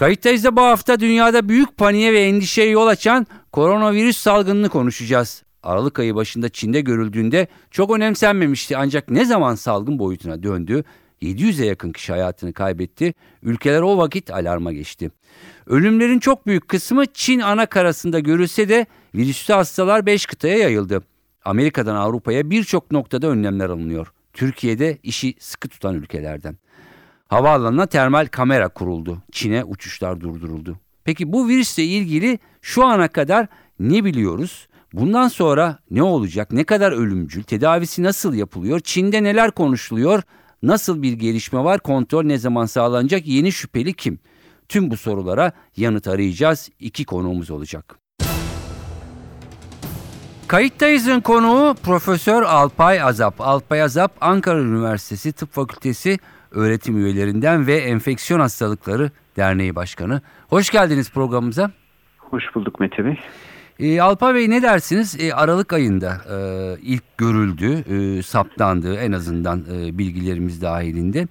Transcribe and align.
Kayıttayız 0.00 0.44
da 0.44 0.56
bu 0.56 0.60
hafta 0.60 1.00
dünyada 1.00 1.48
büyük 1.48 1.76
paniğe 1.76 2.12
ve 2.12 2.20
endişeye 2.20 2.70
yol 2.70 2.86
açan 2.86 3.26
koronavirüs 3.52 4.16
salgınını 4.16 4.68
konuşacağız. 4.68 5.42
Aralık 5.62 5.98
ayı 5.98 6.14
başında 6.14 6.48
Çin'de 6.48 6.80
görüldüğünde 6.80 7.46
çok 7.70 7.90
önemsenmemişti 7.90 8.76
ancak 8.76 9.10
ne 9.10 9.24
zaman 9.24 9.54
salgın 9.54 9.98
boyutuna 9.98 10.42
döndü 10.42 10.84
700'e 11.22 11.66
yakın 11.66 11.92
kişi 11.92 12.12
hayatını 12.12 12.52
kaybetti. 12.52 13.14
Ülkeler 13.42 13.80
o 13.80 13.98
vakit 13.98 14.30
alarma 14.30 14.72
geçti. 14.72 15.10
Ölümlerin 15.66 16.18
çok 16.18 16.46
büyük 16.46 16.68
kısmı 16.68 17.06
Çin 17.06 17.40
ana 17.40 17.66
karasında 17.66 18.18
görülse 18.18 18.68
de 18.68 18.86
virüslü 19.14 19.54
hastalar 19.54 20.06
5 20.06 20.26
kıtaya 20.26 20.58
yayıldı. 20.58 21.02
Amerika'dan 21.44 21.96
Avrupa'ya 21.96 22.50
birçok 22.50 22.90
noktada 22.90 23.26
önlemler 23.26 23.68
alınıyor. 23.68 24.12
Türkiye'de 24.32 24.98
işi 25.02 25.34
sıkı 25.38 25.68
tutan 25.68 25.94
ülkelerden. 25.94 26.56
Havaalanına 27.30 27.86
termal 27.86 28.26
kamera 28.26 28.68
kuruldu. 28.68 29.22
Çin'e 29.32 29.64
uçuşlar 29.64 30.20
durduruldu. 30.20 30.78
Peki 31.04 31.32
bu 31.32 31.48
virüsle 31.48 31.84
ilgili 31.84 32.38
şu 32.62 32.84
ana 32.84 33.08
kadar 33.08 33.46
ne 33.80 34.04
biliyoruz? 34.04 34.68
Bundan 34.92 35.28
sonra 35.28 35.78
ne 35.90 36.02
olacak? 36.02 36.52
Ne 36.52 36.64
kadar 36.64 36.92
ölümcül? 36.92 37.42
Tedavisi 37.42 38.02
nasıl 38.02 38.34
yapılıyor? 38.34 38.80
Çin'de 38.80 39.22
neler 39.22 39.50
konuşuluyor? 39.50 40.22
Nasıl 40.62 41.02
bir 41.02 41.12
gelişme 41.12 41.64
var? 41.64 41.80
Kontrol 41.80 42.22
ne 42.22 42.38
zaman 42.38 42.66
sağlanacak? 42.66 43.26
Yeni 43.26 43.52
şüpheli 43.52 43.94
kim? 43.94 44.18
Tüm 44.68 44.90
bu 44.90 44.96
sorulara 44.96 45.52
yanıt 45.76 46.08
arayacağız. 46.08 46.70
İki 46.80 47.04
konuğumuz 47.04 47.50
olacak. 47.50 47.98
Kayıttayız'ın 50.46 51.20
konuğu 51.20 51.74
Profesör 51.82 52.42
Alpay 52.42 53.02
Azap. 53.02 53.40
Alpay 53.40 53.82
Azap 53.82 54.12
Ankara 54.20 54.60
Üniversitesi 54.60 55.32
Tıp 55.32 55.52
Fakültesi 55.52 56.18
öğretim 56.50 56.96
üyelerinden 56.96 57.66
ve 57.66 57.76
Enfeksiyon 57.76 58.40
Hastalıkları 58.40 59.10
Derneği 59.36 59.76
Başkanı. 59.76 60.20
Hoş 60.48 60.70
geldiniz 60.70 61.10
programımıza. 61.10 61.70
Hoş 62.18 62.44
bulduk 62.54 62.80
Mete 62.80 63.04
Bey. 63.04 63.20
E, 63.78 64.00
Alpa 64.00 64.34
Bey 64.34 64.50
ne 64.50 64.62
dersiniz? 64.62 65.16
E, 65.20 65.34
Aralık 65.34 65.72
ayında 65.72 66.20
e, 66.30 66.36
ilk 66.82 67.18
görüldü, 67.18 67.72
e, 67.72 68.22
saptandı 68.22 68.96
en 68.96 69.12
azından 69.12 69.64
e, 69.72 69.98
bilgilerimiz 69.98 70.62
dahilinde. 70.62 71.28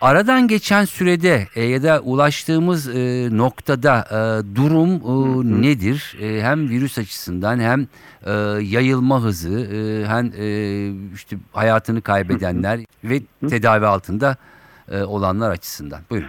Aradan 0.00 0.48
geçen 0.48 0.84
sürede 0.84 1.46
e, 1.56 1.64
ya 1.64 1.82
da 1.82 2.00
ulaştığımız 2.00 2.96
e, 2.96 3.28
noktada 3.36 4.04
e, 4.10 4.56
durum 4.56 4.90
e, 4.90 5.62
nedir? 5.62 6.16
E, 6.22 6.42
hem 6.42 6.68
virüs 6.68 6.98
açısından 6.98 7.60
hem 7.60 7.80
e, 8.26 8.32
yayılma 8.62 9.22
hızı 9.22 9.60
e, 9.60 10.06
hem 10.06 10.26
e, 10.26 10.48
işte 11.14 11.36
hayatını 11.52 12.02
kaybedenler 12.02 12.80
ve 13.04 13.20
tedavi 13.50 13.86
altında 13.86 14.36
e, 14.92 15.02
olanlar 15.02 15.50
açısından. 15.50 16.00
Buyurun. 16.10 16.28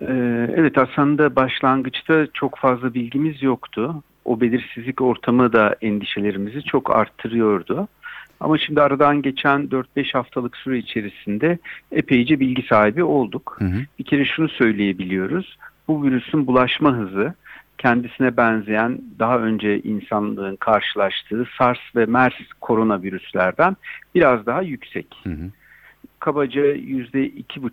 Ee, 0.00 0.50
evet 0.56 0.78
aslında 0.78 1.36
başlangıçta 1.36 2.26
çok 2.34 2.58
fazla 2.58 2.94
bilgimiz 2.94 3.42
yoktu. 3.42 4.02
O 4.24 4.40
belirsizlik 4.40 5.00
ortamı 5.00 5.52
da 5.52 5.76
endişelerimizi 5.82 6.62
çok 6.62 6.96
arttırıyordu. 6.96 7.88
Ama 8.40 8.58
şimdi 8.58 8.82
aradan 8.82 9.22
geçen 9.22 9.60
4-5 9.60 10.12
haftalık 10.12 10.56
süre 10.56 10.78
içerisinde 10.78 11.58
epeyce 11.92 12.40
bilgi 12.40 12.62
sahibi 12.62 13.04
olduk. 13.04 13.56
Hı 13.58 13.64
hı. 13.64 13.80
Bir 13.98 14.04
kere 14.04 14.24
şunu 14.24 14.48
söyleyebiliyoruz. 14.48 15.58
Bu 15.88 16.04
virüsün 16.04 16.46
bulaşma 16.46 16.96
hızı 16.96 17.34
kendisine 17.78 18.36
benzeyen 18.36 19.00
daha 19.18 19.38
önce 19.38 19.80
insanlığın 19.82 20.56
karşılaştığı 20.56 21.46
SARS 21.58 21.78
ve 21.96 22.06
MERS 22.06 22.34
koronavirüslerden 22.60 23.76
biraz 24.14 24.46
daha 24.46 24.62
yüksek. 24.62 25.06
Hı 25.24 25.30
hı. 25.30 25.50
Kabaca 26.18 26.62
%2,5 26.62 27.70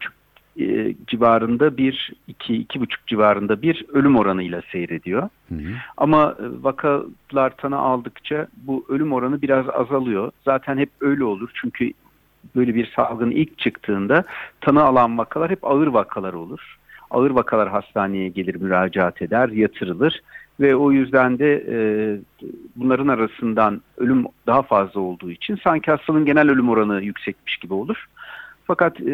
e, 0.59 0.95
civarında 1.07 1.77
bir, 1.77 2.13
iki, 2.27 2.55
iki 2.55 2.79
buçuk 2.79 3.07
civarında 3.07 3.61
bir 3.61 3.85
ölüm 3.93 4.15
oranıyla 4.15 4.61
seyrediyor. 4.71 5.29
Hı 5.49 5.55
hı. 5.55 5.73
Ama 5.97 6.35
e, 6.39 6.63
vakalar 6.63 7.57
tanı 7.57 7.77
aldıkça 7.77 8.47
bu 8.57 8.85
ölüm 8.89 9.13
oranı 9.13 9.41
biraz 9.41 9.69
azalıyor. 9.69 10.31
Zaten 10.45 10.77
hep 10.77 10.89
öyle 11.01 11.23
olur 11.23 11.49
çünkü 11.53 11.91
böyle 12.55 12.75
bir 12.75 12.91
salgın 12.95 13.31
ilk 13.31 13.57
çıktığında 13.57 14.23
tanı 14.61 14.83
alan 14.83 15.17
vakalar 15.17 15.51
hep 15.51 15.65
ağır 15.65 15.87
vakalar 15.87 16.33
olur. 16.33 16.77
Ağır 17.11 17.31
vakalar 17.31 17.69
hastaneye 17.69 18.29
gelir, 18.29 18.55
müracaat 18.55 19.21
eder, 19.21 19.49
yatırılır 19.49 20.21
ve 20.59 20.75
o 20.75 20.91
yüzden 20.91 21.39
de 21.39 21.65
e, 21.69 21.77
bunların 22.75 23.07
arasından 23.07 23.81
ölüm 23.97 24.25
daha 24.47 24.61
fazla 24.61 24.99
olduğu 24.99 25.31
için 25.31 25.59
sanki 25.63 25.91
hastalığın 25.91 26.25
genel 26.25 26.49
ölüm 26.49 26.69
oranı 26.69 27.01
yüksekmiş 27.01 27.57
gibi 27.57 27.73
olur. 27.73 28.05
Fakat 28.67 29.01
e, 29.01 29.13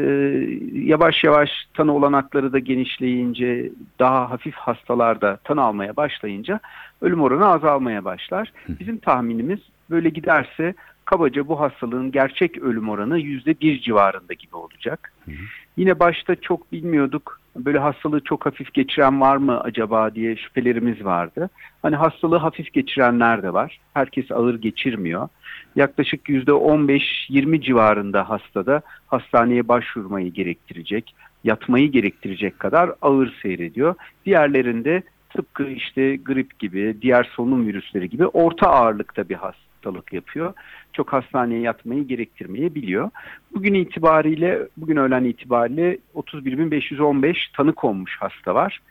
yavaş 0.74 1.24
yavaş 1.24 1.50
tanı 1.74 1.96
olanakları 1.96 2.54
da 2.54 2.60
genişleyince, 2.60 3.72
daha 4.00 4.30
hafif 4.30 4.56
hastalarda 4.56 5.38
tanı 5.44 5.62
almaya 5.62 5.96
başlayınca 5.96 6.60
ölüm 7.02 7.22
oranı 7.22 7.48
azalmaya 7.48 8.06
başlar. 8.06 8.54
Bizim 8.80 8.98
tahminimiz 8.98 9.60
böyle 9.90 10.10
giderse 10.10 10.74
kabaca 11.06 11.48
bu 11.48 11.60
hastalığın 11.60 12.12
gerçek 12.12 12.58
ölüm 12.58 12.90
oranı 12.90 13.20
yüzde 13.20 13.60
bir 13.60 13.82
civarında 13.82 14.34
gibi 14.34 14.56
olacak. 14.56 15.14
Hı 15.26 15.32
hı. 15.32 15.36
Yine 15.78 16.00
başta 16.00 16.36
çok 16.36 16.72
bilmiyorduk 16.72 17.41
böyle 17.56 17.80
hastalığı 17.80 18.20
çok 18.20 18.46
hafif 18.46 18.74
geçiren 18.74 19.22
var 19.22 19.38
mı 19.38 19.60
acaba 19.60 20.16
diye 20.16 20.36
şüphelerimiz 20.36 21.06
vardı. 21.06 21.50
Hani 21.82 21.96
hastalığı 21.96 22.38
hafif 22.38 22.74
geçirenler 22.74 23.44
de 23.44 23.54
var. 23.54 23.80
Herkes 23.94 24.32
ağır 24.32 24.56
geçirmiyor. 24.56 25.28
Yaklaşık 25.76 26.30
yüzde 26.30 26.52
15-20 26.52 27.62
civarında 27.62 28.30
hastada 28.30 28.82
hastaneye 29.08 29.68
başvurmayı 29.68 30.34
gerektirecek, 30.34 31.16
yatmayı 31.44 31.92
gerektirecek 31.92 32.60
kadar 32.60 32.92
ağır 33.02 33.34
seyrediyor. 33.42 33.96
Diğerlerinde 34.26 35.04
tıpkı 35.30 35.64
işte 35.64 36.16
grip 36.16 36.60
gibi, 36.60 36.98
diğer 37.02 37.24
solunum 37.24 37.68
virüsleri 37.68 38.10
gibi 38.10 38.28
orta 38.28 38.70
ağırlıkta 38.70 39.30
bir 39.30 39.36
hasta 39.36 39.71
hastalık 39.82 40.14
yapıyor. 40.14 40.54
Çok 40.94 41.14
hastaneye 41.14 41.62
yatmayı 41.62 42.08
gerektirmeyebiliyor. 42.08 43.10
Bugün 43.56 43.74
itibariyle, 43.74 44.68
bugün 44.78 44.96
öğlen 44.96 45.24
itibariyle 45.24 45.98
31.515 46.16 47.36
tanı 47.56 47.74
konmuş 47.74 48.18
hasta 48.20 48.56
var. 48.56 48.82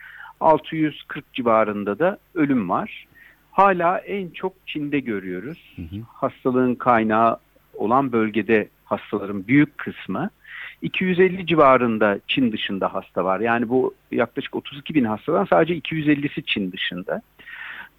640 0.40 1.32
civarında 1.32 1.98
da 1.98 2.18
ölüm 2.34 2.68
var. 2.68 3.06
Hala 3.52 3.98
en 3.98 4.28
çok 4.28 4.52
Çin'de 4.66 5.00
görüyoruz. 5.00 5.74
Hı 5.76 5.82
hı. 5.82 6.00
Hastalığın 6.08 6.74
kaynağı 6.74 7.36
olan 7.74 8.12
bölgede 8.12 8.68
hastaların 8.84 9.46
büyük 9.46 9.78
kısmı. 9.78 10.30
250 10.82 11.46
civarında 11.46 12.18
Çin 12.26 12.52
dışında 12.52 12.94
hasta 12.94 13.24
var. 13.24 13.40
Yani 13.40 13.68
bu 13.68 13.94
yaklaşık 14.10 14.56
32 14.56 14.94
bin 14.94 15.04
hastadan 15.04 15.44
sadece 15.44 15.78
250'si 15.78 16.42
Çin 16.46 16.72
dışında. 16.72 17.22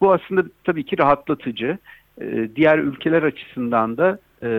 Bu 0.02 0.14
aslında 0.14 0.44
tabii 0.64 0.84
ki 0.86 0.98
rahatlatıcı. 0.98 1.78
Ee, 2.22 2.50
diğer 2.56 2.78
ülkeler 2.78 3.24
açısından 3.24 3.98
da 3.98 4.20
e, 4.44 4.50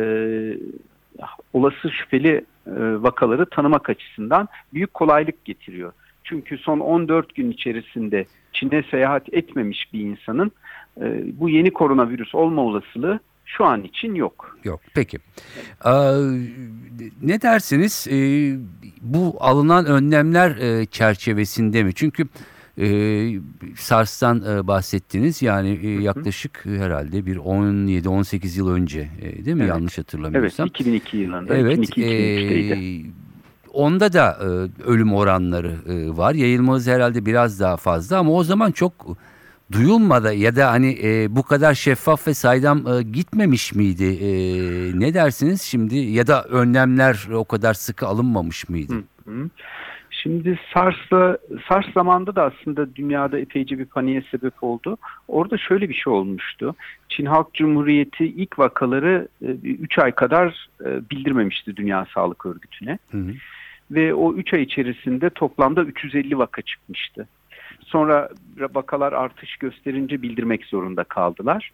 olası 1.53 1.91
şüpheli 1.91 2.45
e, 2.67 2.73
vakaları 3.03 3.47
tanımak 3.47 3.91
açısından 3.91 4.49
büyük 4.75 4.95
kolaylık 4.95 5.45
getiriyor. 5.45 5.93
Çünkü 6.25 6.59
son 6.59 6.81
14 6.81 7.34
gün 7.34 7.51
içerisinde 7.51 8.27
Çin'e 8.53 8.83
seyahat 8.91 9.34
etmemiş 9.34 9.92
bir 9.92 10.01
insanın 10.01 10.53
e, 11.01 11.25
bu 11.41 11.48
yeni 11.48 11.71
koronavirüs 11.71 12.34
olma 12.34 12.63
olasılığı 12.63 13.21
şu 13.45 13.65
an 13.65 13.83
için 13.83 14.15
yok. 14.15 14.59
Yok. 14.65 14.81
Peki. 14.95 15.19
Ee, 15.84 15.91
ne 17.22 17.42
dersiniz? 17.42 18.07
Ee, 18.10 18.57
bu 19.01 19.36
alınan 19.41 19.86
önlemler 19.86 20.51
e, 20.51 20.86
çerçevesinde 20.86 21.84
mi? 21.84 21.95
Çünkü 21.95 22.27
e, 22.78 22.86
SARS'tan 23.77 24.42
e, 24.48 24.66
bahsettiniz. 24.66 25.42
Yani 25.42 25.80
e, 25.83 25.89
yaklaşık 26.03 26.65
e, 26.66 26.78
herhalde 26.78 27.27
bir 27.27 27.36
17-18 27.36 28.59
yıl 28.59 28.69
önce 28.69 29.09
e, 29.21 29.45
değil 29.45 29.57
mi? 29.57 29.63
Evet. 29.63 29.74
Yanlış 29.74 29.98
hatırlamıyorsam. 29.98 30.66
Evet 30.66 30.80
2002 30.80 31.16
yılında. 31.16 31.57
Evet. 31.57 31.78
2002, 31.78 32.04
e, 32.04 33.22
onda 33.72 34.13
da 34.13 34.39
e, 34.41 34.47
ölüm 34.84 35.15
oranları 35.15 35.77
e, 35.89 36.16
var. 36.16 36.34
Yayılma 36.34 36.80
herhalde 36.80 37.27
biraz 37.27 37.60
daha 37.60 37.77
fazla 37.77 38.19
ama 38.19 38.33
o 38.33 38.45
zaman 38.45 38.72
çok 38.72 39.16
duyulmadı 39.72 40.34
ya 40.34 40.57
da 40.57 40.71
hani 40.71 40.98
e, 41.03 41.36
bu 41.36 41.42
kadar 41.42 41.74
şeffaf 41.74 42.27
ve 42.27 42.34
saydam 42.34 42.86
e, 42.86 43.03
gitmemiş 43.03 43.74
miydi? 43.74 44.04
E, 44.04 44.28
ne 45.01 45.15
dersiniz 45.15 45.63
şimdi 45.63 45.97
ya 45.97 46.27
da 46.27 46.45
önlemler 46.45 47.28
o 47.33 47.45
kadar 47.45 47.74
sıkı 47.74 48.07
alınmamış 48.07 48.69
mıydı? 48.69 48.95
Hı 48.95 49.30
hı. 49.30 49.51
Şimdi 50.22 50.59
SARS'la 50.74 51.39
SARS 51.69 51.92
zamanında 51.95 52.36
da 52.36 52.45
aslında 52.45 52.95
dünyada 52.95 53.39
epeyce 53.39 53.78
bir 53.78 53.84
paniğe 53.84 54.22
sebep 54.30 54.63
oldu. 54.63 54.97
Orada 55.28 55.59
şöyle 55.59 55.89
bir 55.89 55.95
şey 55.95 56.13
olmuştu. 56.13 56.74
Çin 57.09 57.27
Halk 57.27 57.54
Cumhuriyeti 57.54 58.24
ilk 58.24 58.59
vakaları 58.59 59.28
3 59.63 59.98
ay 59.98 60.13
kadar 60.13 60.69
bildirmemişti 61.10 61.77
Dünya 61.77 62.07
Sağlık 62.15 62.47
Örgütü'ne. 62.47 62.98
Hı 63.10 63.19
hı. 63.19 63.33
Ve 63.91 64.15
o 64.15 64.34
3 64.34 64.54
ay 64.54 64.63
içerisinde 64.63 65.30
toplamda 65.30 65.84
350 65.84 66.39
vaka 66.39 66.63
çıkmıştı. 66.63 67.28
Sonra 67.80 68.28
vakalar 68.74 69.13
artış 69.13 69.57
gösterince 69.57 70.22
bildirmek 70.22 70.65
zorunda 70.65 71.04
kaldılar. 71.04 71.71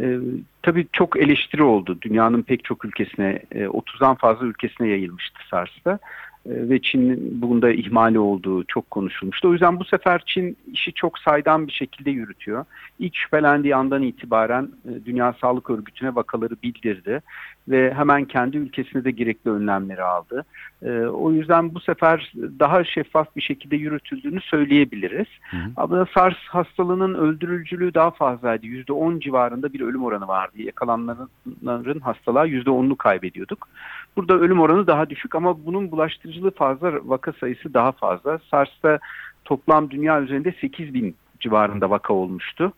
Ee, 0.00 0.18
tabii 0.62 0.86
çok 0.92 1.16
eleştiri 1.16 1.62
oldu. 1.62 1.98
Dünyanın 2.02 2.42
pek 2.42 2.64
çok 2.64 2.84
ülkesine, 2.84 3.42
30'dan 3.52 4.14
fazla 4.14 4.46
ülkesine 4.46 4.88
yayılmıştı 4.88 5.38
SARS'ta. 5.50 5.98
Ee, 6.46 6.68
ve 6.68 6.82
Çin'in 6.82 7.42
bunda 7.42 7.70
ihmali 7.70 8.18
olduğu 8.18 8.64
çok 8.64 8.90
konuşulmuştu. 8.90 9.48
O 9.48 9.52
yüzden 9.52 9.80
bu 9.80 9.84
sefer 9.84 10.22
Çin 10.26 10.56
işi 10.72 10.92
çok 10.92 11.18
saydam 11.18 11.66
bir 11.66 11.72
şekilde 11.72 12.10
yürütüyor. 12.10 12.64
İlk 12.98 13.16
şüphelendiği 13.16 13.76
andan 13.76 14.02
itibaren 14.02 14.68
e, 14.84 15.04
Dünya 15.04 15.34
Sağlık 15.40 15.70
Örgütü'ne 15.70 16.14
vakaları 16.14 16.54
bildirdi 16.62 17.22
ve 17.68 17.94
hemen 17.94 18.24
kendi 18.24 18.56
ülkesine 18.56 19.04
de 19.04 19.10
gerekli 19.10 19.50
önlemleri 19.50 20.02
aldı. 20.02 20.44
E, 20.82 20.90
o 21.00 21.32
yüzden 21.32 21.74
bu 21.74 21.80
sefer 21.80 22.32
daha 22.36 22.84
şeffaf 22.84 23.36
bir 23.36 23.42
şekilde 23.42 23.76
yürütüldüğünü 23.76 24.40
söyleyebiliriz. 24.40 25.26
Hı 25.50 25.56
hı. 25.56 25.70
Ama 25.76 26.06
SARS 26.14 26.36
hastalığının 26.48 27.14
öldürücülüğü 27.14 27.94
daha 27.94 28.10
fazlaydı. 28.10 28.66
%10 28.66 29.20
civarında 29.20 29.72
bir 29.72 29.80
ölüm 29.80 30.04
oranı 30.04 30.28
vardı. 30.28 30.62
Yakalananların 30.62 32.00
hastalığa 32.00 32.46
%10'unu 32.46 32.96
kaybediyorduk. 32.96 33.68
Burada 34.16 34.34
ölüm 34.34 34.60
oranı 34.60 34.86
daha 34.86 35.10
düşük 35.10 35.34
ama 35.34 35.66
bunun 35.66 35.90
bulaştırıcılığı 35.90 36.50
fazla, 36.50 36.92
vaka 37.04 37.32
sayısı 37.32 37.74
daha 37.74 37.92
fazla. 37.92 38.38
SARS'ta 38.50 38.98
toplam 39.44 39.90
dünya 39.90 40.22
üzerinde 40.22 40.54
8 40.60 40.94
bin 40.94 41.16
civarında 41.40 41.90
vaka 41.90 42.14
olmuştu. 42.14 42.72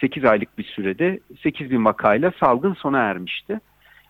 8 0.00 0.24
aylık 0.24 0.58
bir 0.58 0.64
sürede 0.64 1.20
8 1.42 1.70
bin 1.70 1.84
vakayla 1.84 2.32
salgın 2.40 2.74
sona 2.74 2.98
ermişti. 2.98 3.60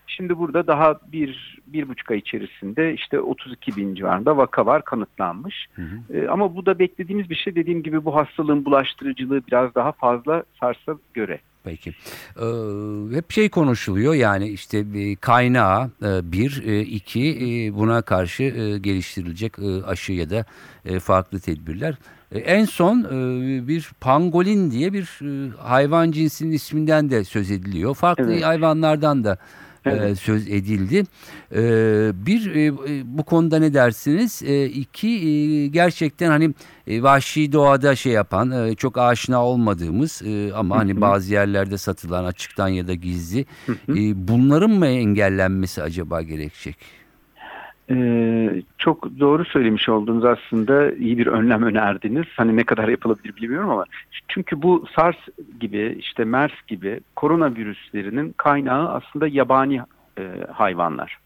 Şimdi 0.07 0.39
burada 0.39 0.67
daha 0.67 1.01
bir, 1.13 1.59
bir 1.67 1.89
buçuk 1.89 2.11
ay 2.11 2.19
içerisinde 2.19 2.95
işte 2.95 3.21
32 3.21 3.77
bin 3.77 3.95
civarında 3.95 4.37
vaka 4.37 4.67
var 4.67 4.85
kanıtlanmış. 4.85 5.67
Hı 5.75 5.83
hı. 5.83 6.17
E, 6.17 6.29
ama 6.29 6.57
bu 6.57 6.67
da 6.67 6.79
beklediğimiz 6.79 7.31
bir 7.31 7.35
şey. 7.35 7.55
Dediğim 7.55 7.83
gibi 7.83 8.05
bu 8.05 8.17
hastalığın 8.17 8.65
bulaştırıcılığı 8.65 9.47
biraz 9.47 9.75
daha 9.75 9.93
fazla 9.93 10.43
SARS'a 10.61 10.93
göre. 11.15 11.41
Peki. 11.67 11.95
Ee, 12.37 13.17
hep 13.17 13.33
şey 13.33 13.49
konuşuluyor 13.49 14.15
yani 14.15 14.49
işte 14.49 14.85
kaynağı 15.21 15.91
e, 16.03 16.33
bir, 16.33 16.63
e, 16.67 16.81
iki 16.81 17.21
e, 17.21 17.75
buna 17.75 18.03
karşı 18.03 18.43
geliştirilecek 18.83 19.53
aşı 19.87 20.13
ya 20.13 20.31
da 20.31 20.45
farklı 21.01 21.41
tedbirler. 21.41 21.95
En 22.35 22.65
son 22.65 23.05
bir 23.69 23.91
pangolin 24.01 24.71
diye 24.71 24.93
bir 24.93 25.21
hayvan 25.59 26.11
cinsinin 26.11 26.53
isminden 26.53 27.11
de 27.11 27.25
söz 27.25 27.51
ediliyor. 27.51 27.95
Farklı 27.95 28.33
evet. 28.33 28.45
hayvanlardan 28.45 29.25
da 29.25 29.39
evet. 29.87 30.19
söz 30.19 30.49
edildi. 30.49 31.05
Bir 32.27 32.73
bu 33.19 33.25
konuda 33.25 33.59
ne 33.59 33.75
dersiniz? 33.75 34.43
İki 34.75 35.71
gerçekten 35.73 36.29
hani 36.29 36.55
vahşi 37.03 37.53
doğada 37.53 37.97
şey 37.97 38.13
yapan 38.13 38.75
çok 38.75 38.99
aşina 38.99 39.45
olmadığımız 39.45 40.23
ama 40.55 40.77
hani 40.77 41.01
bazı 41.01 41.33
yerlerde 41.33 41.79
satılan 41.79 42.25
açıktan 42.25 42.69
ya 42.69 42.89
da 42.89 42.95
gizli 42.95 43.47
bunların 44.15 44.71
mı 44.71 44.87
engellenmesi 44.87 45.83
acaba 45.83 46.23
gerekecek? 46.23 46.77
Ee, 47.91 48.63
çok 48.79 49.21
doğru 49.21 49.45
söylemiş 49.45 49.89
oldunuz 49.89 50.25
aslında 50.25 50.93
iyi 50.93 51.19
bir 51.19 51.27
önlem 51.27 51.63
önerdiniz. 51.63 52.27
Hani 52.37 52.57
ne 52.57 52.65
kadar 52.65 52.89
yapılabilir 52.89 53.37
bilmiyorum 53.37 53.71
ama 53.71 53.85
çünkü 54.29 54.63
bu 54.63 54.87
SARS 54.97 55.17
gibi 55.61 55.97
işte 55.99 56.25
MERS 56.25 56.53
gibi 56.67 57.01
koronavirüslerinin 57.17 58.35
kaynağı 58.37 58.89
aslında 58.89 59.29
yabani 59.29 59.81
e, 60.19 60.23
hayvanlar 60.53 61.19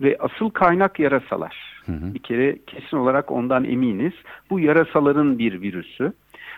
ve 0.00 0.16
asıl 0.20 0.50
kaynak 0.50 1.00
yarasalar. 1.00 1.82
Hı 1.86 1.92
hı. 1.92 2.14
Bir 2.14 2.18
kere 2.18 2.58
kesin 2.66 2.96
olarak 2.96 3.30
ondan 3.30 3.64
eminiz. 3.64 4.12
Bu 4.50 4.60
yarasaların 4.60 5.38
bir 5.38 5.60
virüsü 5.60 6.12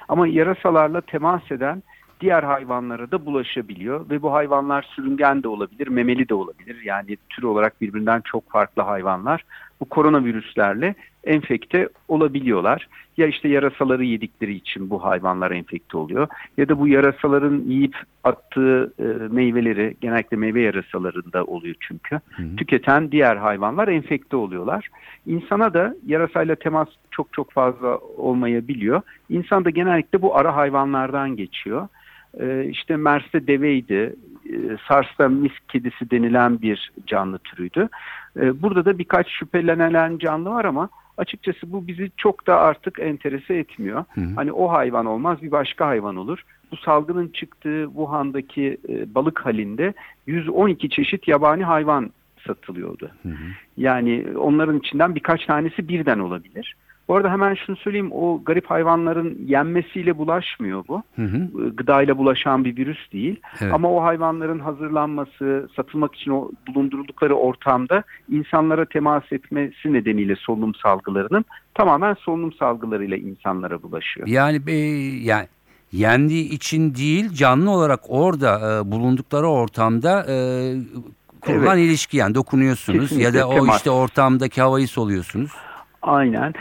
ama 0.09 0.27
yarasalarla 0.27 1.01
temas 1.01 1.53
eden 1.53 1.83
diğer 2.21 2.43
hayvanlara 2.43 3.11
da 3.11 3.27
bulaşabiliyor 3.27 4.11
ve 4.11 4.23
bu 4.23 4.33
hayvanlar 4.33 4.83
sürüngen 4.83 5.43
de 5.43 5.49
olabilir, 5.49 5.89
memeli 5.89 6.29
de 6.29 6.35
olabilir. 6.35 6.77
Yani 6.85 7.17
tür 7.29 7.43
olarak 7.43 7.81
birbirinden 7.81 8.21
çok 8.21 8.51
farklı 8.51 8.83
hayvanlar 8.83 9.45
bu 9.81 9.85
koronavirüslerle 9.85 10.95
enfekte 11.25 11.89
olabiliyorlar. 12.09 12.89
Ya 13.17 13.27
işte 13.27 13.49
yarasaları 13.49 14.05
yedikleri 14.05 14.55
için 14.55 14.91
bu 14.91 15.05
hayvanlar 15.05 15.51
enfekte 15.51 15.97
oluyor 15.97 16.29
ya 16.57 16.69
da 16.69 16.79
bu 16.79 16.89
yarasaların 16.89 17.63
yiyip 17.67 17.97
attığı 18.25 18.93
e, 18.99 19.05
meyveleri 19.31 19.97
genellikle 20.01 20.37
meyve 20.37 20.61
yarasalarında 20.61 21.45
oluyor 21.45 21.75
çünkü. 21.81 22.21
Hı 22.31 22.43
hı. 22.43 22.57
Tüketen 22.57 23.13
diğer 23.13 23.37
hayvanlar 23.37 23.89
enfekte 23.89 24.37
oluyorlar. 24.37 24.89
İnsana 25.27 25.75
da 25.75 25.97
yarasayla 26.07 26.55
temas 26.55 26.89
çok 27.11 27.33
çok 27.33 27.53
fazla 27.53 27.99
olmayabiliyor. 27.99 29.03
İnsan 29.31 29.65
da 29.65 29.71
genellikle 29.71 30.23
bu 30.23 30.37
ara 30.37 30.57
hayvanlardan 30.57 31.37
geçiyor. 31.37 31.89
E, 32.41 32.65
işte 32.65 32.97
Mers'te 32.97 33.47
deveydi, 33.47 34.15
e, 34.53 34.57
Sars'ta 34.89 35.29
mis 35.29 35.53
kedisi 35.69 36.11
denilen 36.11 36.63
bir 36.63 36.93
canlı 37.07 37.39
türüydü. 37.39 37.89
E, 38.37 38.63
burada 38.63 38.85
da 38.85 38.99
birkaç 38.99 39.31
şüphelenilen 39.31 40.19
canlı 40.19 40.51
var 40.51 40.65
ama 40.65 40.89
açıkçası 41.17 41.73
bu 41.73 41.87
bizi 41.87 42.11
çok 42.17 42.47
da 42.47 42.61
artık 42.61 42.99
enterese 42.99 43.55
etmiyor. 43.55 44.05
Hı 44.15 44.21
hı. 44.21 44.35
Hani 44.37 44.53
o 44.53 44.73
hayvan 44.73 45.07
olmaz 45.07 45.43
bir 45.43 45.51
başka 45.51 45.87
hayvan 45.87 46.17
olur. 46.17 46.43
Bu 46.71 46.77
salgının 46.77 47.29
çıktığı 47.29 47.85
Wuhan'daki 47.87 48.77
e, 48.89 49.15
balık 49.15 49.47
halinde 49.47 49.95
112 50.27 50.91
çeşit 50.91 51.29
yabani 51.29 51.65
hayvan 51.65 52.11
satılıyordu. 52.47 53.11
Hı 53.23 53.29
hı. 53.29 53.35
Yani 53.77 54.27
onların 54.39 54.79
içinden 54.79 55.15
birkaç 55.15 55.47
tanesi 55.47 55.89
birden 55.89 56.19
olabilir. 56.19 56.77
Bu 57.09 57.17
arada 57.17 57.31
hemen 57.31 57.55
şunu 57.55 57.77
söyleyeyim 57.77 58.13
o 58.13 58.43
garip 58.45 58.71
hayvanların 58.71 59.39
yenmesiyle 59.47 60.19
bulaşmıyor 60.19 60.85
bu. 60.89 61.03
Hı 61.17 61.23
hı. 61.23 61.71
Gıdayla 61.77 62.19
bulaşan 62.19 62.65
bir 62.65 62.77
virüs 62.77 63.13
değil. 63.13 63.41
Evet. 63.61 63.75
Ama 63.75 63.91
o 63.91 64.03
hayvanların 64.03 64.59
hazırlanması, 64.59 65.69
satılmak 65.77 66.15
için 66.15 66.31
o 66.31 66.51
bulunduruldukları 66.69 67.35
ortamda 67.35 68.03
insanlara 68.31 68.85
temas 68.85 69.33
etmesi 69.33 69.93
nedeniyle 69.93 70.37
solunum 70.37 70.75
salgılarının 70.75 71.45
tamamen 71.75 72.15
solunum 72.15 72.53
salgılarıyla 72.53 73.17
insanlara 73.17 73.83
bulaşıyor. 73.83 74.27
Yani 74.27 74.61
e, 74.67 74.77
yani 75.23 75.47
yendiği 75.93 76.51
için 76.51 76.95
değil 76.95 77.31
canlı 77.33 77.71
olarak 77.71 78.01
orada 78.09 78.81
e, 78.81 78.91
bulundukları 78.91 79.47
ortamda 79.47 80.27
e, 80.29 80.37
kurulan 81.41 81.79
evet. 81.79 81.89
ilişki 81.89 82.17
yani 82.17 82.35
dokunuyorsunuz 82.35 83.01
Kesinlikle, 83.01 83.25
ya 83.25 83.35
da 83.35 83.49
o 83.49 83.55
temas. 83.55 83.77
işte 83.77 83.91
ortamdaki 83.91 84.63
havayı 84.63 84.89
soluyorsunuz. 84.89 85.51
Aynen. 86.03 86.55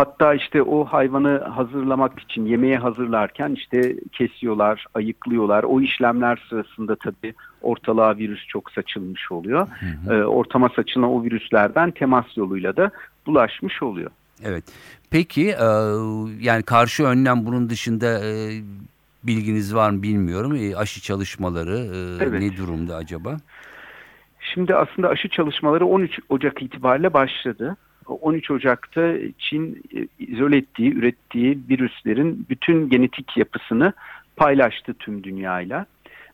Hatta 0.00 0.34
işte 0.34 0.62
o 0.62 0.84
hayvanı 0.84 1.38
hazırlamak 1.38 2.20
için 2.20 2.46
yemeğe 2.46 2.76
hazırlarken 2.76 3.52
işte 3.52 3.96
kesiyorlar, 4.12 4.86
ayıklıyorlar. 4.94 5.62
O 5.64 5.80
işlemler 5.80 6.46
sırasında 6.48 6.96
tabii 6.96 7.34
ortalığa 7.62 8.16
virüs 8.16 8.46
çok 8.46 8.70
saçılmış 8.70 9.32
oluyor. 9.32 9.68
Hı 9.68 10.10
hı. 10.10 10.14
E, 10.14 10.24
ortama 10.24 10.68
saçılan 10.76 11.10
o 11.10 11.24
virüslerden 11.24 11.90
temas 11.90 12.36
yoluyla 12.36 12.76
da 12.76 12.90
bulaşmış 13.26 13.82
oluyor. 13.82 14.10
Evet. 14.44 14.64
Peki 15.10 15.48
e, 15.48 15.68
yani 16.40 16.62
karşı 16.62 17.04
önlem 17.04 17.46
bunun 17.46 17.70
dışında 17.70 18.24
e, 18.24 18.50
bilginiz 19.24 19.74
var 19.74 19.90
mı 19.90 20.02
bilmiyorum. 20.02 20.54
E, 20.54 20.76
aşı 20.76 21.00
çalışmaları 21.00 21.78
e, 21.78 22.24
evet. 22.24 22.42
ne 22.42 22.56
durumda 22.56 22.96
acaba? 22.96 23.36
Şimdi 24.54 24.74
aslında 24.74 25.08
aşı 25.08 25.28
çalışmaları 25.28 25.86
13 25.86 26.18
Ocak 26.28 26.62
itibariyle 26.62 27.12
başladı. 27.12 27.76
13 28.14 28.50
Ocak'ta 28.50 29.14
Çin 29.38 29.82
e, 29.96 30.06
izole 30.18 30.56
ettiği, 30.56 30.94
ürettiği 30.94 31.58
virüslerin 31.70 32.46
bütün 32.50 32.88
genetik 32.88 33.36
yapısını 33.36 33.92
paylaştı 34.36 34.94
tüm 34.94 35.24
dünyayla. 35.24 35.86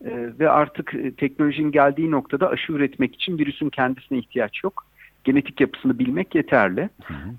E, 0.04 0.10
ve 0.38 0.50
artık 0.50 0.94
e, 0.94 1.10
teknolojinin 1.10 1.72
geldiği 1.72 2.10
noktada 2.10 2.48
aşı 2.48 2.72
üretmek 2.72 3.14
için 3.14 3.38
virüsün 3.38 3.70
kendisine 3.70 4.18
ihtiyaç 4.18 4.64
yok. 4.64 4.86
Genetik 5.24 5.60
yapısını 5.60 5.98
bilmek 5.98 6.34
yeterli. 6.34 6.88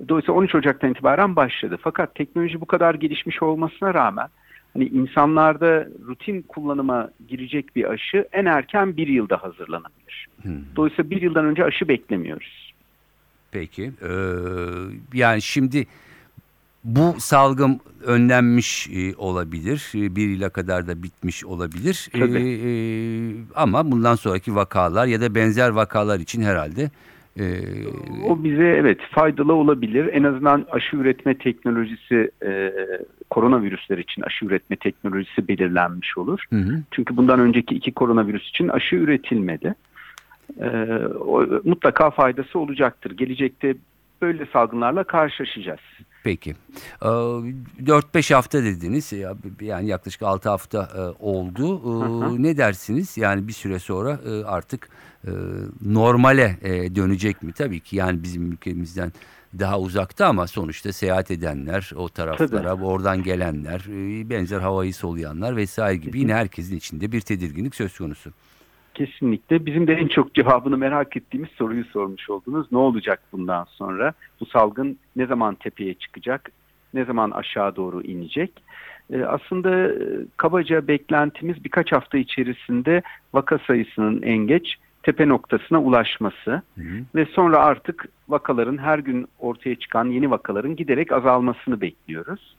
Dolayısıyla 0.10 0.40
13 0.40 0.56
Ocak'tan 0.56 0.92
itibaren 0.92 1.36
başladı. 1.36 1.78
Fakat 1.82 2.16
teknoloji 2.16 2.62
bu 2.62 2.66
kadar 2.66 2.96
gelişmiş 2.96 3.44
olmasına 3.44 3.94
rağmen 3.94 4.28
hani 4.74 4.86
insanlarda 4.86 5.88
rutin 6.08 6.42
kullanıma 6.42 7.10
girecek 7.28 7.76
bir 7.76 7.92
aşı 7.92 8.28
en 8.32 8.46
erken 8.46 8.98
bir 8.98 9.08
yılda 9.08 9.44
hazırlanabilir. 9.44 10.28
Dolayısıyla 10.76 11.10
bir 11.10 11.22
yıldan 11.22 11.46
önce 11.46 11.64
aşı 11.64 11.88
beklemiyoruz. 11.88 12.67
Peki. 13.52 13.92
Ee, 14.02 14.10
yani 15.14 15.42
şimdi 15.42 15.88
bu 16.84 17.16
salgın 17.20 17.80
önlenmiş 18.06 18.88
e, 18.88 19.16
olabilir. 19.16 19.92
E, 19.96 20.16
bir 20.16 20.30
yıla 20.30 20.50
kadar 20.50 20.88
da 20.88 21.04
bitmiş 21.04 21.46
olabilir. 21.46 22.10
E, 22.14 22.20
e, 22.20 22.70
ama 23.56 23.92
bundan 23.92 24.16
sonraki 24.16 24.56
vakalar 24.56 25.06
ya 25.06 25.22
da 25.22 25.36
benzer 25.36 25.70
vakalar 25.70 26.20
için 26.20 26.42
herhalde 26.42 26.90
Ee, 27.40 27.62
o 28.28 28.44
bize 28.44 28.68
evet 28.68 29.00
faydalı 29.12 29.54
olabilir. 29.54 30.10
En 30.14 30.24
azından 30.24 30.66
aşı 30.72 30.98
üretme 30.98 31.38
teknolojisi 31.38 32.32
e, 32.46 32.74
koronavirüsler 33.30 33.98
için 33.98 34.22
aşı 34.22 34.46
üretme 34.46 34.76
teknolojisi 34.76 35.48
belirlenmiş 35.48 36.18
olur. 36.18 36.46
Hı 36.50 36.56
hı. 36.56 36.82
Çünkü 36.92 37.18
bundan 37.18 37.40
önceki 37.40 37.76
iki 37.76 37.92
koronavirüs 37.92 38.50
için 38.50 38.68
aşı 38.68 38.96
üretilmedi. 38.96 39.76
E, 40.62 40.68
o, 41.08 41.46
mutlaka 41.64 42.12
faydası 42.12 42.60
olacaktır. 42.60 43.12
Gelecekte 43.12 43.76
böyle 44.22 44.46
salgınlarla 44.46 45.04
karşılaşacağız. 45.04 45.80
Peki. 46.24 46.56
4-5 47.02 48.32
ee, 48.32 48.36
hafta 48.36 48.64
dediniz. 48.64 49.14
Yani 49.62 49.88
yaklaşık 49.88 50.22
6 50.22 50.50
hafta 50.50 50.90
e, 50.98 51.24
oldu. 51.24 51.84
Hı 51.84 52.26
hı. 52.26 52.44
Ne 52.44 52.58
dersiniz? 52.58 53.18
Yani 53.18 53.48
bir 53.48 53.54
süre 53.54 53.80
sonra 53.80 54.20
e, 54.26 54.44
artık 54.44 54.90
e, 55.28 55.32
normale 55.86 56.58
dönecek 56.96 57.44
mi? 57.44 57.54
Tabii 57.54 57.80
ki 57.80 57.96
yani 57.96 58.24
bizim 58.24 58.52
ülkemizden 58.52 59.12
daha 59.60 59.80
uzakta 59.80 60.28
ama 60.28 60.48
sonuçta 60.48 60.94
seyahat 60.94 61.32
edenler, 61.32 61.92
o 61.96 62.10
taraflara, 62.10 62.76
Tabii. 62.76 62.84
oradan 62.84 63.24
gelenler, 63.24 63.82
benzer 64.30 64.60
havayı 64.60 64.94
soluyanlar 64.94 65.56
vesaire 65.56 65.98
gibi 65.98 66.20
yine 66.20 66.34
herkesin 66.34 66.78
içinde 66.78 67.12
bir 67.12 67.22
tedirginlik 67.22 67.76
söz 67.76 67.98
konusu. 67.98 68.32
Kesinlikle. 68.98 69.66
Bizim 69.66 69.88
de 69.88 69.94
en 69.94 70.08
çok 70.08 70.36
cevabını 70.36 70.78
merak 70.78 71.18
ettiğimiz 71.18 71.50
soruyu 71.50 71.86
sormuş 71.86 72.30
oldunuz. 72.30 72.72
Ne 72.72 72.78
olacak 72.78 73.20
bundan 73.32 73.64
sonra? 73.64 74.14
Bu 74.40 74.46
salgın 74.46 74.98
ne 75.16 75.26
zaman 75.26 75.56
tepeye 75.56 75.94
çıkacak? 75.94 76.52
Ne 76.94 77.06
zaman 77.06 77.32
aşağı 77.32 77.76
doğru 77.76 78.02
inecek? 78.02 78.52
Ee, 79.14 79.24
aslında 79.24 79.88
e, 79.88 79.96
kabaca 80.38 80.88
beklentimiz 80.88 81.64
birkaç 81.64 81.92
hafta 81.92 82.18
içerisinde 82.18 83.02
vaka 83.34 83.58
sayısının 83.68 84.22
en 84.22 84.38
geç 84.38 84.76
tepe 85.04 85.28
noktasına 85.28 85.82
ulaşması 85.82 86.52
hı 86.52 86.82
hı. 86.82 87.04
ve 87.16 87.26
sonra 87.26 87.58
artık 87.58 88.10
vakaların 88.30 88.78
her 88.78 89.00
gün 89.00 89.28
ortaya 89.40 89.76
çıkan 89.76 90.06
yeni 90.06 90.32
vakaların 90.32 90.76
giderek 90.76 91.12
azalmasını 91.12 91.82
bekliyoruz. 91.82 92.56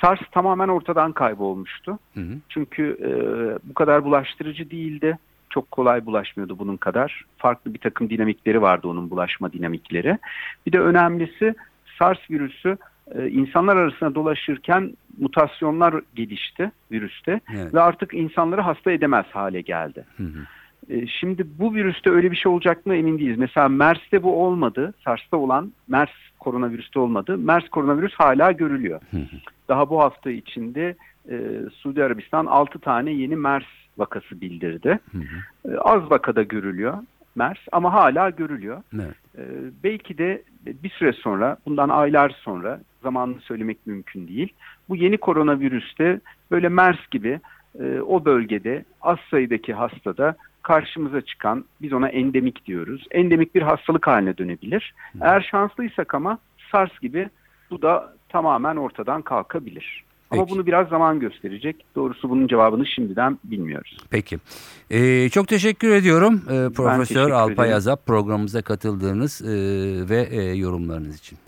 SARS 0.00 0.20
tamamen 0.32 0.68
ortadan 0.68 1.12
kaybolmuştu. 1.12 1.98
Hı 2.14 2.20
hı. 2.20 2.34
Çünkü 2.48 2.96
e, 3.00 3.10
bu 3.68 3.74
kadar 3.74 4.04
bulaştırıcı 4.04 4.70
değildi 4.70 5.18
çok 5.52 5.70
kolay 5.70 6.06
bulaşmıyordu 6.06 6.58
bunun 6.58 6.76
kadar. 6.76 7.24
Farklı 7.36 7.74
bir 7.74 7.78
takım 7.78 8.10
dinamikleri 8.10 8.62
vardı 8.62 8.88
onun 8.88 9.10
bulaşma 9.10 9.52
dinamikleri. 9.52 10.18
Bir 10.66 10.72
de 10.72 10.80
önemlisi 10.80 11.54
SARS 11.98 12.18
virüsü 12.30 12.76
e, 13.14 13.28
insanlar 13.28 13.76
arasında 13.76 14.14
dolaşırken 14.14 14.96
mutasyonlar 15.18 15.94
gelişti 16.14 16.72
virüste 16.92 17.40
evet. 17.54 17.74
ve 17.74 17.80
artık 17.80 18.14
insanları 18.14 18.60
hasta 18.60 18.92
edemez 18.92 19.26
hale 19.32 19.60
geldi. 19.60 20.04
Hı 20.16 20.22
hı. 20.22 20.38
E, 20.88 21.06
şimdi 21.06 21.46
bu 21.58 21.74
virüste 21.74 22.10
öyle 22.10 22.30
bir 22.30 22.36
şey 22.36 22.52
olacak 22.52 22.86
mı 22.86 22.94
emin 22.96 23.18
değiliz. 23.18 23.38
Mesela 23.38 23.68
MERS'te 23.68 24.22
bu 24.22 24.44
olmadı. 24.44 24.94
SARS'ta 25.04 25.36
olan 25.36 25.72
MERS 25.88 26.10
koronavirüste 26.38 27.00
olmadı. 27.00 27.38
MERS 27.38 27.68
koronavirüs 27.68 28.14
hala 28.14 28.52
görülüyor. 28.52 29.00
Hı 29.10 29.16
hı. 29.16 29.36
Daha 29.68 29.90
bu 29.90 30.00
hafta 30.00 30.30
içinde 30.30 30.94
e, 31.30 31.36
Suudi 31.74 32.04
Arabistan 32.04 32.46
6 32.46 32.78
tane 32.78 33.12
yeni 33.12 33.36
MERS 33.36 33.81
vakası 33.98 34.40
bildirdi. 34.40 34.98
Hı 35.12 35.18
hı. 35.18 35.72
Ee, 35.72 35.78
az 35.78 36.10
vakada 36.10 36.42
görülüyor 36.42 36.98
MERS 37.34 37.58
ama 37.72 37.92
hala 37.92 38.30
görülüyor. 38.30 38.82
Evet. 38.94 39.14
Ee, 39.38 39.42
belki 39.84 40.18
de 40.18 40.42
bir 40.66 40.90
süre 40.90 41.12
sonra, 41.12 41.56
bundan 41.66 41.88
aylar 41.88 42.30
sonra, 42.30 42.80
zamanını 43.02 43.40
söylemek 43.40 43.86
mümkün 43.86 44.28
değil. 44.28 44.52
Bu 44.88 44.96
yeni 44.96 45.16
koronavirüste 45.18 46.20
böyle 46.50 46.68
MERS 46.68 47.08
gibi 47.10 47.40
e, 47.80 48.00
o 48.00 48.24
bölgede 48.24 48.84
az 49.02 49.18
sayıdaki 49.30 49.74
hastada 49.74 50.36
karşımıza 50.62 51.20
çıkan, 51.20 51.64
biz 51.82 51.92
ona 51.92 52.08
endemik 52.08 52.66
diyoruz. 52.66 53.06
Endemik 53.10 53.54
bir 53.54 53.62
hastalık 53.62 54.06
haline 54.06 54.38
dönebilir. 54.38 54.94
Hı. 55.12 55.18
Eğer 55.20 55.48
şanslıysak 55.50 56.14
ama 56.14 56.38
SARS 56.72 56.98
gibi 57.00 57.28
bu 57.70 57.82
da 57.82 58.14
tamamen 58.28 58.76
ortadan 58.76 59.22
kalkabilir. 59.22 60.04
Ama 60.32 60.44
Peki. 60.44 60.54
bunu 60.54 60.66
biraz 60.66 60.88
zaman 60.88 61.20
gösterecek. 61.20 61.84
Doğrusu 61.96 62.30
bunun 62.30 62.46
cevabını 62.46 62.86
şimdiden 62.86 63.38
bilmiyoruz. 63.44 63.96
Peki. 64.10 64.38
Ee, 64.90 65.28
çok 65.28 65.48
teşekkür 65.48 65.90
ediyorum 65.90 66.42
ee, 66.44 66.72
Profesör 66.74 67.04
teşekkür 67.04 67.30
Alpay 67.30 67.66
ederim. 67.66 67.76
Azap 67.76 68.06
programımıza 68.06 68.62
katıldığınız 68.62 69.42
e, 69.42 69.48
ve 70.08 70.28
e, 70.30 70.42
yorumlarınız 70.54 71.18
için. 71.18 71.38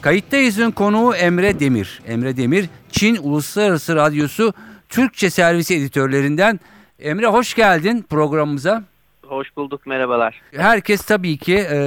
Kayıttayız'ın 0.00 0.70
konuğu 0.70 1.14
Emre 1.14 1.60
Demir. 1.60 2.02
Emre 2.06 2.36
Demir, 2.36 2.68
Çin 2.90 3.16
Uluslararası 3.22 3.96
Radyosu 3.96 4.52
Türkçe 4.88 5.30
Servisi 5.30 5.74
editörlerinden. 5.74 6.60
Emre 6.98 7.26
hoş 7.26 7.54
geldin 7.54 8.04
programımıza. 8.10 8.84
Hoş 9.28 9.56
bulduk, 9.56 9.86
merhabalar. 9.86 10.42
Herkes 10.56 11.00
tabii 11.00 11.36
ki 11.36 11.54
e, 11.56 11.78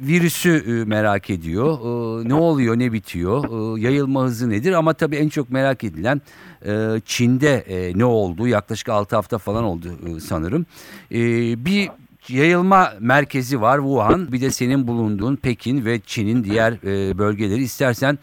virüsü 0.00 0.64
e, 0.66 0.84
merak 0.88 1.30
ediyor. 1.30 1.78
E, 1.78 2.28
ne 2.28 2.34
oluyor, 2.34 2.78
ne 2.78 2.92
bitiyor, 2.92 3.44
e, 3.44 3.80
yayılma 3.80 4.24
hızı 4.24 4.50
nedir? 4.50 4.72
Ama 4.72 4.92
tabii 4.92 5.16
en 5.16 5.28
çok 5.28 5.50
merak 5.50 5.84
edilen 5.84 6.20
e, 6.66 7.00
Çin'de 7.04 7.54
e, 7.54 7.98
ne 7.98 8.04
oldu? 8.04 8.46
Yaklaşık 8.48 8.88
6 8.88 9.16
hafta 9.16 9.38
falan 9.38 9.64
oldu 9.64 9.88
e, 10.06 10.20
sanırım. 10.20 10.66
E, 11.12 11.18
bir 11.64 11.90
yayılma 12.28 12.92
merkezi 13.00 13.60
var 13.60 13.78
Wuhan. 13.78 14.32
Bir 14.32 14.40
de 14.40 14.50
senin 14.50 14.88
bulunduğun 14.88 15.36
Pekin 15.36 15.84
ve 15.84 16.00
Çin'in 16.00 16.44
diğer 16.44 16.72
e, 16.72 17.18
bölgeleri. 17.18 17.62
İstersen 17.62 18.18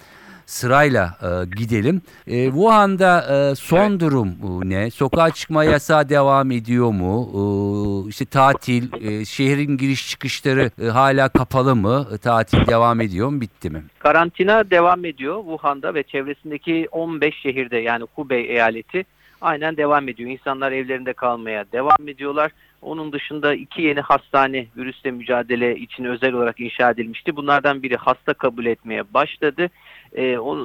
sırayla 0.48 1.18
e, 1.22 1.56
gidelim. 1.56 2.02
E, 2.28 2.46
Wuhan'da 2.46 3.26
e, 3.52 3.56
son 3.56 3.90
evet. 3.90 4.00
durum 4.00 4.28
e, 4.28 4.70
ne? 4.70 4.92
Sokağa 4.92 5.32
çıkma 5.32 5.64
yasağı 5.64 6.10
devam 6.10 6.52
ediyor 6.52 6.92
mu? 6.92 7.30
E, 7.34 8.10
işte 8.10 8.26
tatil, 8.26 8.84
e, 9.02 9.26
şehrin 9.26 9.78
giriş 9.78 10.10
çıkışları 10.10 10.72
e, 10.82 10.86
hala 10.86 11.30
kapalı 11.30 11.76
mı? 11.76 12.08
E, 12.14 12.18
tatil 12.18 12.68
devam 12.68 13.02
ediyor 13.02 13.30
mu? 13.30 13.42
Bitti 13.42 13.70
mi? 13.70 13.84
Karantina 14.00 14.70
devam 14.70 15.06
ediyor 15.06 15.44
Wuhan'da 15.44 15.94
ve 15.94 16.04
çevresindeki 16.04 16.88
15 16.92 17.36
şehirde 17.36 17.78
yani 17.78 18.06
Hubei 18.16 18.44
eyaleti 18.44 19.06
aynen 19.42 19.78
devam 19.78 20.10
ediyor. 20.10 20.30
İnsanlar 20.30 20.72
evlerinde 20.72 21.14
kalmaya 21.14 21.66
devam 21.72 22.08
ediyorlar. 22.08 22.52
Onun 22.82 23.14
dışında 23.14 23.54
iki 23.54 23.82
yeni 23.82 24.02
hastane 24.02 24.68
virüsle 24.78 25.12
mücadele 25.12 25.78
için 25.78 26.04
özel 26.04 26.34
olarak 26.34 26.60
inşa 26.60 26.92
edilmişti. 26.92 27.36
Bunlardan 27.36 27.84
biri 27.84 27.96
hasta 27.96 28.34
kabul 28.34 28.66
etmeye 28.66 29.14
başladı 29.14 29.70
e, 30.16 30.38
o, 30.38 30.58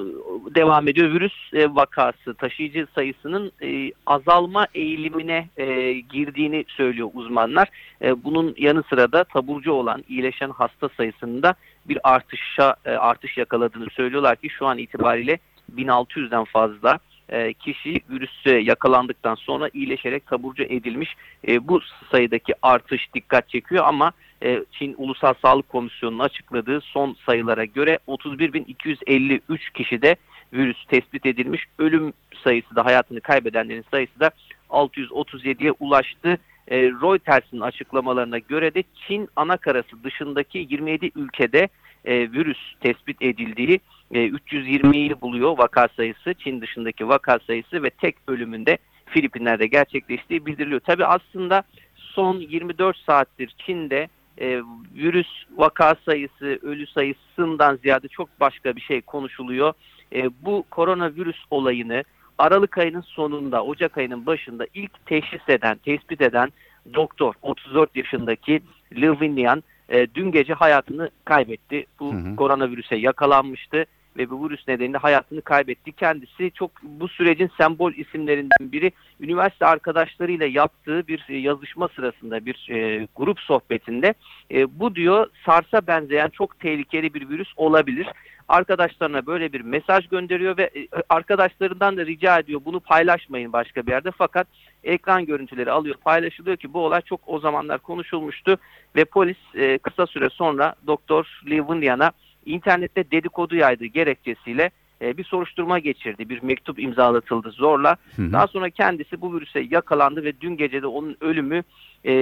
devam 0.55 0.89
ediyor. 0.89 1.15
Virüs 1.15 1.55
e, 1.55 1.75
vakası 1.75 2.35
taşıyıcı 2.35 2.87
sayısının 2.95 3.53
e, 3.63 3.93
azalma 4.07 4.67
eğilimine 4.75 5.49
e, 5.57 5.93
girdiğini 5.93 6.65
söylüyor 6.69 7.11
uzmanlar. 7.15 7.69
E, 8.03 8.25
bunun 8.25 8.55
yanı 8.59 8.83
sıra 8.83 9.13
da 9.13 9.25
taburcu 9.25 9.73
olan 9.73 10.05
iyileşen 10.09 10.51
hasta 10.51 10.89
sayısında 10.97 11.55
bir 11.85 11.99
artışa 12.05 12.77
e, 12.85 12.91
artış 12.91 13.37
yakaladığını 13.37 13.91
söylüyorlar 13.91 14.37
ki 14.37 14.49
şu 14.49 14.67
an 14.67 14.79
itibariyle 14.79 15.39
1600'den 15.77 16.45
fazla 16.45 16.99
e, 17.29 17.53
kişi 17.53 18.01
virüse 18.11 18.59
yakalandıktan 18.59 19.35
sonra 19.35 19.71
iyileşerek 19.73 20.27
taburcu 20.27 20.63
edilmiş. 20.63 21.15
E, 21.49 21.69
bu 21.69 21.81
sayıdaki 22.11 22.55
artış 22.63 23.15
dikkat 23.15 23.49
çekiyor 23.49 23.85
ama 23.87 24.13
e, 24.43 24.65
Çin 24.73 24.95
Ulusal 24.99 25.35
Sağlık 25.43 25.69
Komisyonu'nun 25.69 26.25
açıkladığı 26.25 26.81
son 26.81 27.17
sayılara 27.27 27.65
göre 27.65 27.99
31.253 28.09 29.73
kişide 29.75 30.17
virüs 30.53 30.87
tespit 30.87 31.27
edilmiş. 31.27 31.65
Ölüm 31.79 32.13
sayısı 32.45 32.77
da 32.77 32.85
hayatını 32.85 33.21
kaybedenlerin 33.21 33.85
sayısı 33.91 34.21
da 34.21 34.31
637'ye 34.71 35.73
ulaştı. 35.81 36.39
Reuters'in 36.71 37.61
açıklamalarına 37.61 38.39
göre 38.39 38.75
de 38.75 38.85
Çin 39.07 39.29
anakarası 39.37 40.05
dışındaki 40.05 40.59
27 40.59 41.11
ülkede 41.17 41.69
virüs 42.07 42.59
tespit 42.81 43.23
edildiği 43.23 43.81
320'yi 44.13 45.21
buluyor 45.21 45.59
vaka 45.59 45.89
sayısı. 45.97 46.35
Çin 46.35 46.61
dışındaki 46.61 47.09
vaka 47.09 47.39
sayısı 47.39 47.83
ve 47.83 47.91
tek 47.91 48.17
ölümünde 48.29 48.79
Filipinler'de 49.07 49.67
gerçekleştiği 49.67 50.47
bildiriliyor. 50.47 50.81
Tabi 50.81 51.07
aslında 51.07 51.63
son 51.97 52.37
24 52.41 52.97
saattir 52.97 53.55
Çin'de 53.67 54.09
e, 54.41 54.63
virüs 54.95 55.29
vaka 55.57 55.97
sayısı, 56.07 56.59
ölü 56.63 56.87
sayısından 56.87 57.77
ziyade 57.77 58.09
çok 58.09 58.41
başka 58.41 58.77
bir 58.77 58.81
şey 58.81 59.01
konuşuluyor. 59.01 59.73
E, 60.15 60.31
bu 60.43 60.65
koronavirüs 60.71 61.45
olayını 61.51 62.05
Aralık 62.39 62.79
ayının 62.79 63.01
sonunda, 63.01 63.65
Ocak 63.65 63.99
ayının 63.99 64.27
başında 64.27 64.67
ilk 64.75 65.07
teşhis 65.07 65.49
eden, 65.49 65.77
tespit 65.77 66.21
eden 66.21 66.53
doktor 66.95 67.35
34 67.43 67.97
yaşındaki 67.97 68.63
Liu 68.97 69.13
Winlian 69.13 69.63
e, 69.89 70.07
dün 70.15 70.33
gece 70.33 70.55
hayatını 70.55 71.11
kaybetti. 71.25 71.87
Bu 72.01 72.15
hı 72.15 72.17
hı. 72.17 72.37
koronavirüse 72.37 72.97
yakalanmıştı 72.97 73.85
ve 74.17 74.31
bu 74.31 74.45
virüs 74.45 74.69
nedeniyle 74.69 74.99
hayatını 74.99 75.43
kaybetti. 75.43 75.93
Kendisi 75.93 76.51
çok 76.51 76.71
bu 76.83 77.09
sürecin 77.09 77.51
sembol 77.59 77.93
isimlerinden 77.93 78.73
biri. 78.73 78.93
Üniversite 79.21 79.67
arkadaşlarıyla 79.67 80.47
yaptığı 80.47 81.07
bir 81.09 81.25
e, 81.29 81.37
yazışma 81.37 81.89
sırasında 81.89 82.47
bir 82.47 82.69
e, 82.71 83.09
grup 83.17 83.41
sohbetinde 83.41 84.15
e, 84.51 84.81
bu 84.81 84.95
diyor 84.95 85.27
SARS'a 85.47 85.87
benzeyen 85.87 86.29
çok 86.29 86.61
tehlikeli 86.61 87.15
bir 87.15 87.29
virüs 87.29 87.49
olabilir. 87.57 88.07
arkadaşlarına 88.49 89.27
böyle 89.27 89.53
bir 89.53 89.61
mesaj 89.61 90.09
gönderiyor 90.09 90.57
ve 90.57 90.63
e, 90.63 90.89
arkadaşlarından 91.09 91.97
da 91.97 92.07
rica 92.07 92.39
ediyor 92.39 92.61
bunu 92.65 92.81
paylaşmayın 92.81 93.53
başka 93.53 93.87
bir 93.87 93.93
yerde 93.93 94.11
fakat 94.11 94.47
ekran 94.85 95.27
görüntüleri 95.27 95.71
alıyor 95.71 95.95
paylaşılıyor 96.05 96.57
ki 96.57 96.73
bu 96.73 96.85
olay 96.85 97.01
çok 97.01 97.21
o 97.27 97.39
zamanlar 97.39 97.79
konuşulmuştu 97.79 98.59
ve 98.97 99.05
polis 99.05 99.37
e, 99.55 99.79
kısa 99.79 100.07
süre 100.07 100.31
sonra 100.31 100.75
Doktor 100.87 101.43
Lee 101.51 101.59
Wunyan'a 101.59 102.13
internette 102.47 103.11
dedikodu 103.11 103.57
yaydığı 103.57 103.87
gerekçesiyle 103.87 104.71
e, 105.03 105.17
bir 105.17 105.25
soruşturma 105.25 105.79
geçirdi. 105.79 106.29
Bir 106.29 106.43
mektup 106.43 106.79
imzalatıldı 106.79 107.51
zorla. 107.51 107.97
Hı 108.17 108.23
hı. 108.23 108.33
Daha 108.33 108.47
sonra 108.47 108.71
kendisi 108.71 109.21
bu 109.21 109.35
virüse 109.35 109.61
yakalandı 109.71 110.25
ve 110.25 110.41
dün 110.41 110.57
gece 110.57 110.83
de 110.83 110.87
onun 110.87 111.17
ölümü 111.21 111.63
e, 112.07 112.13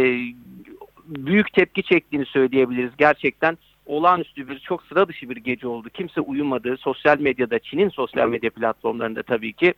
büyük 1.07 1.53
tepki 1.53 1.83
çektiğini 1.83 2.27
söyleyebiliriz. 2.27 2.93
Gerçekten 2.99 3.59
olağanüstü 3.87 4.49
bir, 4.49 4.59
çok 4.59 4.83
sıra 4.83 5.09
dışı 5.09 5.31
bir 5.31 5.37
gece 5.37 5.67
oldu. 5.67 5.89
Kimse 5.89 6.21
uyumadı. 6.21 6.77
Sosyal 6.77 7.19
medyada, 7.19 7.59
Çin'in 7.59 7.89
sosyal 7.89 8.29
medya 8.29 8.51
platformlarında 8.51 9.23
tabii 9.23 9.53
ki 9.53 9.75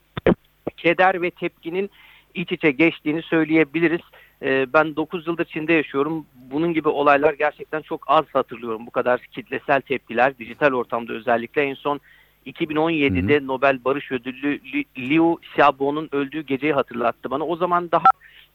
keder 0.77 1.23
ve 1.23 1.31
tepkinin 1.31 1.91
iç 2.35 2.53
içe 2.53 2.71
geçtiğini 2.71 3.23
söyleyebiliriz. 3.23 4.01
Ee, 4.43 4.67
ben 4.73 4.97
9 4.97 5.27
yıldır 5.27 5.45
Çin'de 5.45 5.73
yaşıyorum. 5.73 6.27
Bunun 6.51 6.75
gibi 6.75 6.89
olaylar 6.89 7.33
gerçekten 7.33 7.83
çok 7.83 8.05
az 8.07 8.25
hatırlıyorum. 8.33 8.87
Bu 8.87 8.91
kadar 8.91 9.21
kitlesel 9.21 9.81
tepkiler, 9.81 10.39
dijital 10.39 10.73
ortamda 10.73 11.13
özellikle 11.13 11.63
en 11.63 11.75
son 11.75 12.01
2017'de 12.47 13.47
Nobel 13.47 13.85
Barış 13.85 14.13
Ödüllü 14.13 14.61
Li- 14.73 15.09
Liu 15.11 15.39
Xiaobo'nun 15.43 16.09
öldüğü 16.13 16.41
geceyi 16.41 16.73
hatırlattı 16.73 17.31
bana. 17.31 17.45
O 17.45 17.57
zaman 17.57 17.91
daha 17.91 18.05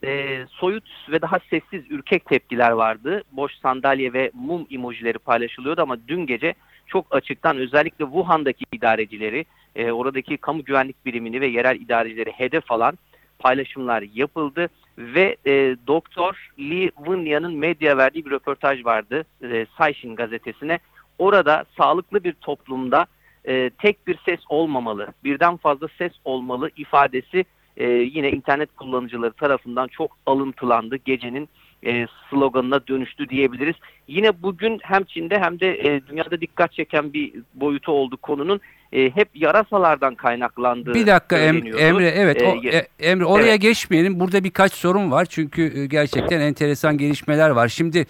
e, 0.03 0.39
soyut 0.49 0.83
ve 1.11 1.21
daha 1.21 1.39
sessiz, 1.49 1.91
ürkek 1.91 2.25
tepkiler 2.25 2.71
vardı. 2.71 3.23
Boş 3.31 3.53
sandalye 3.53 4.13
ve 4.13 4.31
mum 4.33 4.67
emojileri 4.71 5.17
paylaşılıyordu 5.17 5.81
ama 5.81 5.97
dün 6.07 6.25
gece 6.25 6.53
çok 6.87 7.15
açıktan 7.15 7.57
özellikle 7.57 8.05
Wuhan'daki 8.05 8.65
idarecileri, 8.71 9.45
e, 9.75 9.91
oradaki 9.91 10.37
kamu 10.37 10.63
güvenlik 10.63 11.05
birimini 11.05 11.41
ve 11.41 11.47
yerel 11.47 11.75
idarecileri 11.75 12.31
hedef 12.31 12.71
alan 12.71 12.97
paylaşımlar 13.39 14.03
yapıldı 14.13 14.69
ve 14.97 15.37
e, 15.45 15.75
Doktor 15.87 16.51
Lee 16.59 16.89
Wunyan'ın 16.97 17.55
medya 17.55 17.97
verdiği 17.97 18.25
bir 18.25 18.31
röportaj 18.31 18.85
vardı 18.85 19.25
e, 19.43 19.65
Saishin 19.77 20.15
gazetesine. 20.15 20.79
Orada 21.19 21.65
sağlıklı 21.77 22.23
bir 22.23 22.33
toplumda 22.33 23.05
e, 23.47 23.69
tek 23.69 24.07
bir 24.07 24.19
ses 24.25 24.39
olmamalı, 24.49 25.07
birden 25.23 25.57
fazla 25.57 25.87
ses 25.97 26.11
olmalı 26.25 26.69
ifadesi 26.77 27.45
e, 27.77 27.89
yine 27.89 28.31
internet 28.31 28.75
kullanıcıları 28.75 29.33
tarafından 29.33 29.87
çok 29.87 30.17
alıntılandı. 30.25 30.95
Gecenin 30.95 31.49
e, 31.85 32.07
sloganına 32.29 32.87
dönüştü 32.87 33.29
diyebiliriz. 33.29 33.75
Yine 34.07 34.41
bugün 34.41 34.79
hem 34.81 35.03
Çin'de 35.03 35.39
hem 35.39 35.59
de 35.59 35.67
e, 35.67 36.01
dünyada 36.07 36.41
dikkat 36.41 36.73
çeken 36.73 37.13
bir 37.13 37.33
boyutu 37.53 37.91
oldu 37.91 38.17
konunun. 38.17 38.61
E, 38.93 39.09
hep 39.15 39.29
yarasalardan 39.35 40.15
kaynaklandığı 40.15 40.93
Bir 40.93 41.07
dakika 41.07 41.37
Em-. 41.37 41.77
Emre 41.77 42.07
evet 42.07 42.41
o, 42.41 42.67
Ee, 42.67 42.77
e, 42.77 43.09
Emre 43.09 43.25
oraya 43.25 43.47
evet. 43.47 43.61
geçmeyelim. 43.61 44.19
Burada 44.19 44.43
birkaç 44.43 44.73
sorun 44.73 45.11
var 45.11 45.25
çünkü 45.25 45.79
e, 45.79 45.85
gerçekten 45.85 46.39
enteresan 46.39 46.97
gelişmeler 46.97 47.49
var. 47.49 47.67
Şimdi 47.67 48.05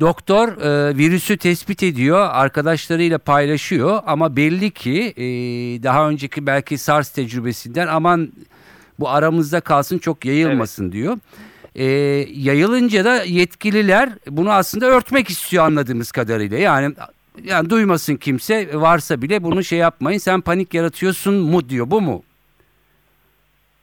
doktor 0.00 0.48
e, 0.48 0.96
virüsü 0.96 1.36
tespit 1.36 1.82
ediyor, 1.82 2.28
arkadaşlarıyla 2.32 3.18
paylaşıyor 3.18 4.02
ama 4.06 4.36
belli 4.36 4.70
ki 4.70 5.14
e, 5.16 5.24
daha 5.82 6.08
önceki 6.08 6.46
belki 6.46 6.78
SARS 6.78 7.10
tecrübesinden 7.10 7.86
aman 7.86 8.32
bu 9.00 9.08
aramızda 9.08 9.60
kalsın 9.60 9.98
çok 9.98 10.24
yayılmasın 10.24 10.92
diyor. 10.92 11.18
E, 11.80 11.84
yayılınca 12.34 13.04
da 13.04 13.22
yetkililer 13.24 14.08
bunu 14.26 14.52
aslında 14.52 14.86
örtmek 14.86 15.28
istiyor 15.30 15.64
anladığımız 15.64 16.12
kadarıyla. 16.12 16.58
Yani 16.58 16.94
yani 17.44 17.70
duymasın 17.70 18.16
kimse 18.16 18.80
varsa 18.80 19.22
bile 19.22 19.42
bunu 19.42 19.64
şey 19.64 19.78
yapmayın 19.78 20.18
sen 20.18 20.40
panik 20.40 20.74
yaratıyorsun 20.74 21.34
mu 21.34 21.68
diyor 21.68 21.90
bu 21.90 22.00
mu? 22.00 22.22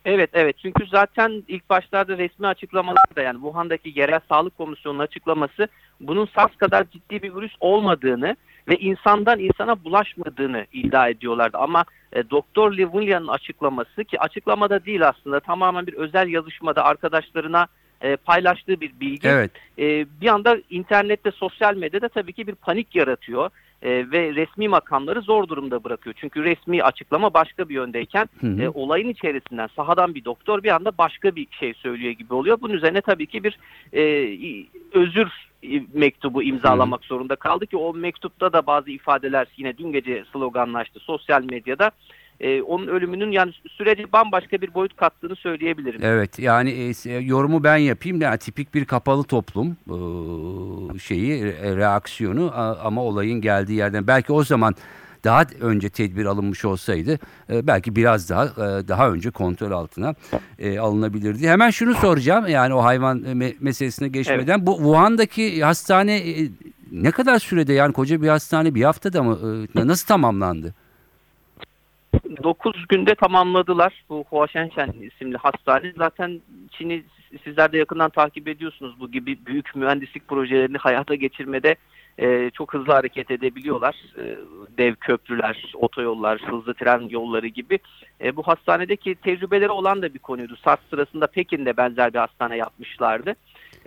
Evet 0.05 0.29
evet 0.33 0.55
çünkü 0.61 0.85
zaten 0.87 1.43
ilk 1.47 1.69
başlarda 1.69 2.17
resmi 2.17 2.47
açıklamalarda 2.47 3.21
yani 3.21 3.35
Wuhan'daki 3.35 3.93
yerel 3.95 4.19
sağlık 4.29 4.57
komisyonunun 4.57 5.03
açıklaması 5.03 5.67
bunun 5.99 6.25
SARS 6.35 6.55
kadar 6.55 6.89
ciddi 6.89 7.21
bir 7.21 7.35
virüs 7.35 7.53
olmadığını 7.59 8.35
ve 8.67 8.75
insandan 8.75 9.39
insana 9.39 9.83
bulaşmadığını 9.83 10.65
iddia 10.73 11.09
ediyorlardı. 11.09 11.57
Ama 11.57 11.85
e, 12.13 12.29
Doktor 12.29 12.71
Lee 12.71 12.83
Wunyan'ın 12.83 13.27
açıklaması 13.27 14.03
ki 14.03 14.19
açıklamada 14.19 14.85
değil 14.85 15.07
aslında 15.07 15.39
tamamen 15.39 15.87
bir 15.87 15.93
özel 15.93 16.27
yazışmada 16.27 16.83
arkadaşlarına 16.83 17.67
e, 18.01 18.15
paylaştığı 18.15 18.81
bir 18.81 18.91
bilgi. 18.99 19.27
Evet. 19.27 19.51
E, 19.79 20.05
bir 20.21 20.27
anda 20.27 20.57
internette, 20.69 21.31
sosyal 21.31 21.75
medyada 21.75 22.09
tabii 22.09 22.33
ki 22.33 22.47
bir 22.47 22.55
panik 22.55 22.95
yaratıyor 22.95 23.49
e, 23.81 24.11
ve 24.11 24.35
resmi 24.35 24.67
makamları 24.67 25.21
zor 25.21 25.47
durumda 25.47 25.83
bırakıyor. 25.83 26.15
Çünkü 26.19 26.43
resmi 26.43 26.83
açıklama 26.83 27.33
başka 27.33 27.69
bir 27.69 27.73
yöndeyken 27.75 28.29
Hı 28.41 28.47
hı. 28.47 28.61
e, 28.61 28.69
olayın 28.69 29.09
içerisinden 29.09 29.69
sahadan 29.75 30.15
bir 30.15 30.25
doktor 30.25 30.63
bir 30.63 30.75
anda 30.75 30.91
başka 30.97 31.35
bir 31.35 31.47
şey 31.59 31.73
söylüyor 31.73 32.11
gibi 32.11 32.33
oluyor. 32.33 32.57
Bunun 32.61 32.73
üzerine 32.73 33.01
tabii 33.01 33.25
ki 33.27 33.43
bir 33.43 33.59
e, 33.93 34.03
özür 34.93 35.47
mektubu 35.93 36.43
imzalamak 36.43 37.03
zorunda 37.03 37.35
kaldı 37.35 37.67
ki 37.67 37.77
o 37.77 37.93
mektupta 37.93 38.53
da 38.53 38.67
bazı 38.67 38.91
ifadeler 38.91 39.47
yine 39.57 39.77
dün 39.77 39.91
gece 39.91 40.23
sloganlaştı 40.33 40.99
sosyal 40.99 41.43
medyada. 41.43 41.91
E, 42.39 42.61
onun 42.61 42.87
ölümünün 42.87 43.31
yani 43.31 43.51
sürece 43.71 44.11
bambaşka 44.13 44.61
bir 44.61 44.73
boyut 44.73 44.95
kattığını 44.95 45.35
söyleyebilirim. 45.35 45.99
Evet 46.03 46.39
yani 46.39 46.93
e, 47.05 47.11
yorumu 47.11 47.63
ben 47.63 47.77
yapayım. 47.77 48.21
Yani 48.21 48.37
tipik 48.37 48.73
bir 48.73 48.85
kapalı 48.85 49.23
toplum 49.23 49.67
e, 49.69 50.99
şeyi 50.99 51.43
re- 51.43 51.77
reaksiyonu 51.77 52.51
ama 52.83 53.03
olayın 53.03 53.41
geldiği 53.41 53.73
yerden 53.73 54.07
belki 54.07 54.33
o 54.33 54.43
zaman 54.43 54.75
daha 55.23 55.43
önce 55.61 55.89
tedbir 55.89 56.25
alınmış 56.25 56.65
olsaydı 56.65 57.19
e, 57.49 57.67
belki 57.67 57.95
biraz 57.95 58.29
daha 58.29 58.45
e, 58.45 58.87
daha 58.87 59.09
önce 59.11 59.29
kontrol 59.31 59.71
altına 59.71 60.15
e, 60.59 60.79
alınabilirdi. 60.79 61.47
Hemen 61.49 61.69
şunu 61.69 61.93
soracağım 61.93 62.47
yani 62.47 62.73
o 62.73 62.83
hayvan 62.83 63.23
e, 63.23 63.31
me- 63.31 63.55
meselesine 63.59 64.07
geçmeden 64.07 64.65
bu 64.65 64.77
Wuhan'daki 64.77 65.63
hastane 65.63 66.17
e, 66.17 66.47
ne 66.91 67.11
kadar 67.11 67.39
sürede 67.39 67.73
yani 67.73 67.93
koca 67.93 68.21
bir 68.21 68.27
hastane 68.27 68.75
bir 68.75 68.83
haftada 68.83 69.23
mı 69.23 69.39
e, 69.77 69.87
nasıl 69.87 70.07
tamamlandı? 70.07 70.73
9 72.43 72.87
günde 72.89 73.15
tamamladılar 73.15 74.03
bu 74.09 74.25
Huaşenşen 74.29 74.93
isimli 75.01 75.37
hastane. 75.37 75.93
Zaten 75.97 76.41
Çin'i 76.71 77.03
sizler 77.43 77.71
de 77.71 77.77
yakından 77.77 78.09
takip 78.09 78.47
ediyorsunuz. 78.47 78.99
Bu 78.99 79.11
gibi 79.11 79.45
büyük 79.45 79.75
mühendislik 79.75 80.27
projelerini 80.27 80.77
hayata 80.77 81.15
geçirmede 81.15 81.75
e, 82.19 82.49
çok 82.49 82.73
hızlı 82.73 82.93
hareket 82.93 83.31
edebiliyorlar. 83.31 83.95
E, 84.17 84.37
dev 84.77 84.95
köprüler, 84.95 85.73
otoyollar, 85.75 86.41
hızlı 86.41 86.73
tren 86.73 87.09
yolları 87.09 87.47
gibi. 87.47 87.79
E, 88.21 88.35
bu 88.35 88.43
hastanedeki 88.43 89.15
tecrübeleri 89.15 89.69
olan 89.69 90.01
da 90.01 90.13
bir 90.13 90.19
konuydu. 90.19 90.55
SARS 90.63 90.79
sırasında 90.89 91.27
Pekin'de 91.27 91.77
benzer 91.77 92.13
bir 92.13 92.19
hastane 92.19 92.57
yapmışlardı. 92.57 93.35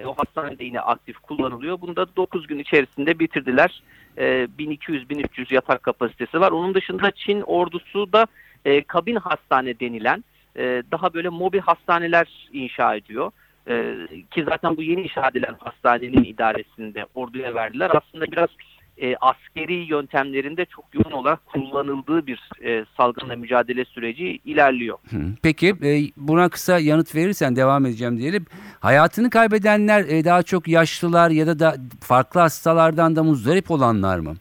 E, 0.00 0.06
o 0.06 0.14
hastanede 0.14 0.64
yine 0.64 0.80
aktif 0.80 1.18
kullanılıyor. 1.18 1.80
Bunu 1.80 1.96
da 1.96 2.16
9 2.16 2.46
gün 2.46 2.58
içerisinde 2.58 3.18
bitirdiler. 3.18 3.82
E, 4.18 4.24
1200-1300 4.58 5.54
yatak 5.54 5.82
kapasitesi 5.82 6.40
var. 6.40 6.50
Onun 6.50 6.74
dışında 6.74 7.10
Çin 7.10 7.40
ordusu 7.40 8.12
da 8.12 8.26
e, 8.64 8.82
kabin 8.82 9.16
hastane 9.16 9.80
denilen 9.80 10.24
e, 10.56 10.82
daha 10.92 11.14
böyle 11.14 11.28
mobil 11.28 11.58
hastaneler 11.58 12.48
inşa 12.52 12.94
ediyor. 12.94 13.30
E, 13.68 13.94
ki 14.30 14.44
zaten 14.44 14.76
bu 14.76 14.82
yeni 14.82 15.02
inşa 15.02 15.28
edilen 15.28 15.56
hastanenin 15.58 16.24
idaresinde 16.24 17.06
orduya 17.14 17.54
verdiler. 17.54 17.90
Aslında 17.94 18.32
biraz 18.32 18.48
e, 19.00 19.16
askeri 19.20 19.74
yöntemlerinde 19.74 20.64
çok 20.64 20.84
yoğun 20.92 21.12
olarak 21.12 21.46
kullanıldığı 21.46 22.26
bir 22.26 22.50
e, 22.64 22.84
salgınla 22.96 23.36
mücadele 23.36 23.84
süreci 23.84 24.40
ilerliyor. 24.44 24.98
Peki 25.42 25.68
e, 25.68 25.90
buna 26.16 26.48
kısa 26.48 26.78
yanıt 26.78 27.14
verirsen 27.14 27.56
devam 27.56 27.86
edeceğim 27.86 28.18
diyelim. 28.18 28.46
Hayatını 28.80 29.30
kaybedenler 29.30 30.04
e, 30.04 30.24
daha 30.24 30.42
çok 30.42 30.68
yaşlılar 30.68 31.30
ya 31.30 31.46
da 31.46 31.58
da 31.58 31.76
farklı 32.00 32.40
hastalardan 32.40 33.16
da 33.16 33.22
muzdarip 33.22 33.70
olanlar 33.70 34.18
mı? 34.18 34.34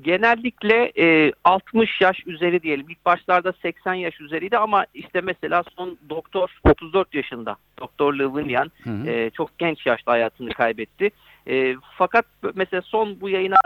Genellikle 0.00 0.92
e, 0.98 1.32
60 1.44 2.00
yaş 2.00 2.26
üzeri 2.26 2.62
diyelim. 2.62 2.86
İlk 2.88 3.04
başlarda 3.04 3.52
80 3.62 3.94
yaş 3.94 4.20
üzeriydi 4.20 4.58
ama 4.58 4.86
işte 4.94 5.20
mesela 5.20 5.62
son 5.76 5.98
doktor 6.10 6.48
34 6.64 7.14
yaşında. 7.14 7.56
Doktor 7.78 8.14
Levinian 8.14 8.72
e, 9.06 9.30
çok 9.30 9.58
genç 9.58 9.86
yaşta 9.86 10.12
hayatını 10.12 10.50
kaybetti. 10.50 11.10
E, 11.48 11.76
fakat 11.98 12.26
mesela 12.54 12.82
son 12.82 13.20
bu 13.20 13.28
yayına 13.28 13.56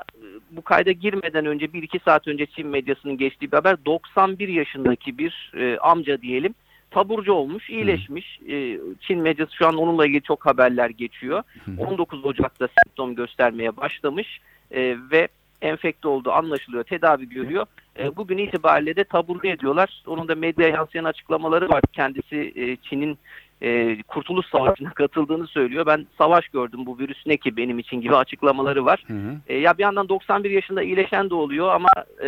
bu 0.51 0.63
kayda 0.63 0.93
girmeden 0.93 1.47
önce 1.47 1.67
1-2 1.67 2.05
saat 2.05 2.29
önce 2.29 2.47
Çin 2.47 2.67
medyasının 2.67 3.19
geçtiği 3.19 3.53
bir 3.53 3.57
haber 3.57 3.85
91 3.85 4.49
yaşındaki 4.49 5.19
bir 5.19 5.53
e, 5.57 5.79
amca 5.79 6.23
diyelim 6.23 6.55
taburcu 6.91 7.33
olmuş, 7.33 7.71
iyileşmiş. 7.71 8.41
E, 8.49 8.79
Çin 9.01 9.21
medyası 9.21 9.57
şu 9.57 9.67
an 9.67 9.77
onunla 9.77 10.07
ilgili 10.07 10.23
çok 10.23 10.47
haberler 10.47 10.91
geçiyor. 10.91 11.43
Hı 11.65 11.71
hı. 11.71 11.87
19 11.87 12.25
Ocak'ta 12.25 12.69
semptom 12.69 13.15
göstermeye 13.15 13.77
başlamış 13.77 14.41
e, 14.71 14.97
ve 15.11 15.29
enfekte 15.63 16.09
olduğu 16.09 16.33
anlaşılıyor, 16.33 16.85
tedavi 16.85 17.29
görüyor. 17.29 17.67
E, 17.99 18.17
bugün 18.17 18.39
itibariyle 18.39 18.97
de 18.97 19.05
taburcu 19.05 19.49
ediyorlar. 19.49 20.03
Onun 20.07 20.29
da 20.29 20.35
medya 20.35 20.69
yansıyan 20.69 21.05
açıklamaları 21.05 21.69
var. 21.69 21.83
Kendisi 21.93 22.53
e, 22.57 22.77
Çin'in 22.77 23.19
e, 23.63 24.03
Kurtuluş 24.03 24.47
Savaşı'na 24.47 24.91
katıldığını 24.91 25.47
söylüyor. 25.47 25.87
Ben 25.87 26.07
savaş 26.19 26.49
gördüm 26.49 26.87
bu 26.87 26.99
virüs 26.99 27.27
ne 27.27 27.37
ki 27.37 27.57
benim 27.57 27.79
için 27.79 28.01
gibi 28.01 28.17
açıklamaları 28.17 28.85
var. 28.85 29.05
Hı 29.07 29.13
hı. 29.13 29.37
E, 29.47 29.57
ya 29.59 29.79
bir 29.79 29.83
yandan 29.83 30.09
91 30.09 30.51
yaşında 30.51 30.83
iyileşen 30.83 31.31
de 31.31 31.35
oluyor 31.35 31.75
ama 31.75 31.89
e, 32.23 32.27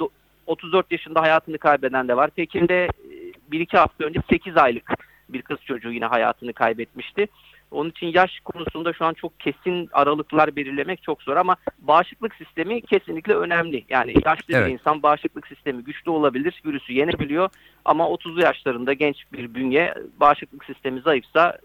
do- 0.00 0.10
34 0.46 0.92
yaşında 0.92 1.22
hayatını 1.22 1.58
kaybeden 1.58 2.08
de 2.08 2.16
var. 2.16 2.30
Pekin'de 2.30 2.84
e, 2.84 2.88
bir 3.52 3.60
iki 3.60 3.76
hafta 3.76 4.04
önce 4.04 4.20
8 4.30 4.56
aylık 4.56 4.94
bir 5.28 5.42
kız 5.42 5.58
çocuğu 5.64 5.92
yine 5.92 6.06
hayatını 6.06 6.52
kaybetmişti. 6.52 7.26
Onun 7.70 7.90
için 7.90 8.06
yaş 8.06 8.40
konusunda 8.40 8.92
şu 8.92 9.04
an 9.04 9.14
çok 9.14 9.40
kesin 9.40 9.88
aralıklar 9.92 10.56
belirlemek 10.56 11.02
çok 11.02 11.22
zor 11.22 11.36
ama 11.36 11.56
bağışıklık 11.78 12.34
sistemi 12.34 12.80
kesinlikle 12.80 13.34
önemli. 13.34 13.84
Yani 13.88 14.14
yaşlı 14.24 14.54
Evet. 14.54 14.66
bir 14.66 14.72
insan 14.72 15.02
bağışıklık 15.02 15.46
sistemi 15.46 15.84
güçlü 15.84 16.10
olabilir, 16.10 16.62
virüsü 16.66 16.92
yenebiliyor 16.92 17.48
ama 17.84 18.04
30'lu 18.04 18.42
yaşlarında 18.42 18.92
genç 18.92 19.16
bir 19.32 19.54
bünye 19.54 19.94
bağışıklık 20.20 20.64
sistemi 20.64 21.00
zayıfsa 21.00 21.58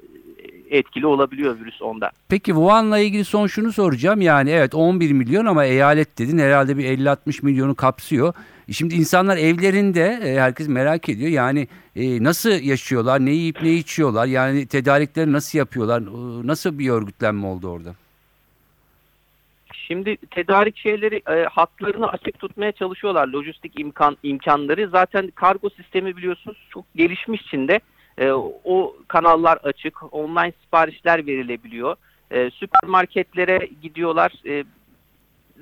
e, 0.70 0.78
etkili 0.78 1.06
olabiliyor 1.08 1.60
virüs 1.60 1.82
onda. 1.82 2.12
Peki 2.30 2.52
Wuhan'la 2.52 3.00
ilgili 3.00 3.26
son 3.26 3.48
şunu 3.48 3.72
soracağım. 3.72 4.22
Yani 4.22 4.50
evet 4.50 4.76
11 4.76 5.12
milyon 5.12 5.46
ama 5.46 5.65
eyalet 5.65 6.18
dedin 6.18 6.38
herhalde 6.38 6.78
bir 6.78 6.86
50-60 6.86 7.46
milyonu 7.46 7.76
kapsıyor. 7.76 8.34
Şimdi 8.71 8.95
insanlar 8.95 9.38
evlerinde 9.38 10.19
e, 10.23 10.39
herkes 10.39 10.67
merak 10.67 11.10
ediyor. 11.10 11.30
Yani 11.30 11.67
e, 11.95 12.23
nasıl 12.23 12.49
yaşıyorlar, 12.49 13.25
ne 13.25 13.32
yiyip 13.32 13.62
ne 13.62 13.71
içiyorlar? 13.71 14.25
Yani 14.25 14.65
tedarikleri 14.65 15.32
nasıl 15.32 15.58
yapıyorlar? 15.58 16.04
Nasıl 16.47 16.80
bir 16.80 16.89
örgütlenme 16.89 17.47
oldu 17.47 17.69
orada? 17.69 17.95
Şimdi 19.73 20.17
tedarik 20.32 20.78
şeyleri 20.78 21.21
e, 21.30 21.43
hatlarını 21.43 22.08
açık 22.08 22.39
tutmaya 22.39 22.71
çalışıyorlar. 22.71 23.28
Lojistik 23.28 23.80
imkan 23.80 24.17
imkanları 24.23 24.89
zaten 24.89 25.32
kargo 25.36 25.69
sistemi 25.69 26.17
biliyorsunuz 26.17 26.58
çok 26.69 26.86
gelişmiş 26.95 27.45
Çin'de. 27.45 27.80
E, 28.17 28.32
o 28.63 28.95
kanallar 29.08 29.58
açık, 29.63 30.13
online 30.13 30.54
siparişler 30.63 31.28
verilebiliyor. 31.28 31.95
E, 32.32 32.49
süpermarketlere 32.49 33.69
gidiyorlar. 33.82 34.32
E, 34.45 34.63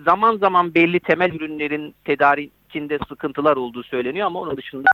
zaman 0.06 0.38
zaman 0.38 0.76
belli 0.76 1.00
temel 1.00 1.34
ürünlerin 1.34 1.96
tedarikinde 2.06 3.00
sıkıntılar 3.10 3.58
olduğu 3.58 3.84
söyleniyor 3.84 4.28
ama 4.28 4.40
onun 4.40 4.58
dışında 4.58 4.90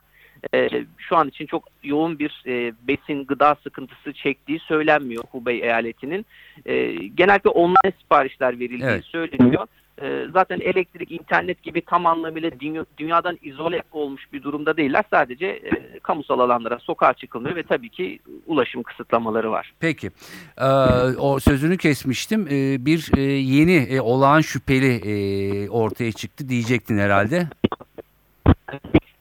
e, 0.54 0.68
şu 0.98 1.16
an 1.16 1.28
için 1.28 1.46
çok 1.46 1.64
yoğun 1.82 2.18
bir 2.18 2.42
e, 2.46 2.72
besin 2.88 3.24
gıda 3.24 3.56
sıkıntısı 3.62 4.12
çektiği 4.12 4.58
söylenmiyor 4.58 5.24
Hubei 5.30 5.60
eyaletinin. 5.60 6.26
E, 6.66 6.92
genellikle 6.92 7.50
online 7.50 7.92
siparişler 8.00 8.58
verildiği 8.58 8.90
Evet. 8.90 9.04
söyleniyor. 9.04 9.66
E, 10.02 10.26
zaten 10.32 10.60
elektrik, 10.60 11.12
internet 11.12 11.62
gibi 11.62 11.80
tam 11.80 12.06
anlamıyla 12.06 12.50
dünya- 12.50 12.86
dünyadan 12.98 13.38
izole 13.42 13.82
olmuş 13.92 14.32
bir 14.32 14.42
durumda 14.42 14.76
değiller. 14.76 15.04
Sadece 15.10 15.46
e, 15.46 15.98
kamusal 15.98 16.38
alanlara 16.38 16.78
sokağa 16.78 17.14
çıkılmıyor 17.14 17.56
ve 17.56 17.62
tabii 17.62 17.88
ki 17.88 18.18
ulaşım 18.46 18.82
kısıtlamaları 18.82 19.50
var. 19.50 19.72
Peki. 19.80 20.10
Ee, 20.58 20.64
o 21.18 21.38
sözünü 21.40 21.76
kesmiştim. 21.76 22.46
Ee, 22.50 22.86
bir 22.86 23.10
e, 23.16 23.20
yeni 23.22 23.76
e, 23.76 24.00
olağan 24.00 24.40
şüpheli 24.40 24.94
e, 24.94 25.68
ortaya 25.70 26.12
çıktı 26.12 26.48
diyecektin 26.48 26.98
herhalde. 26.98 27.48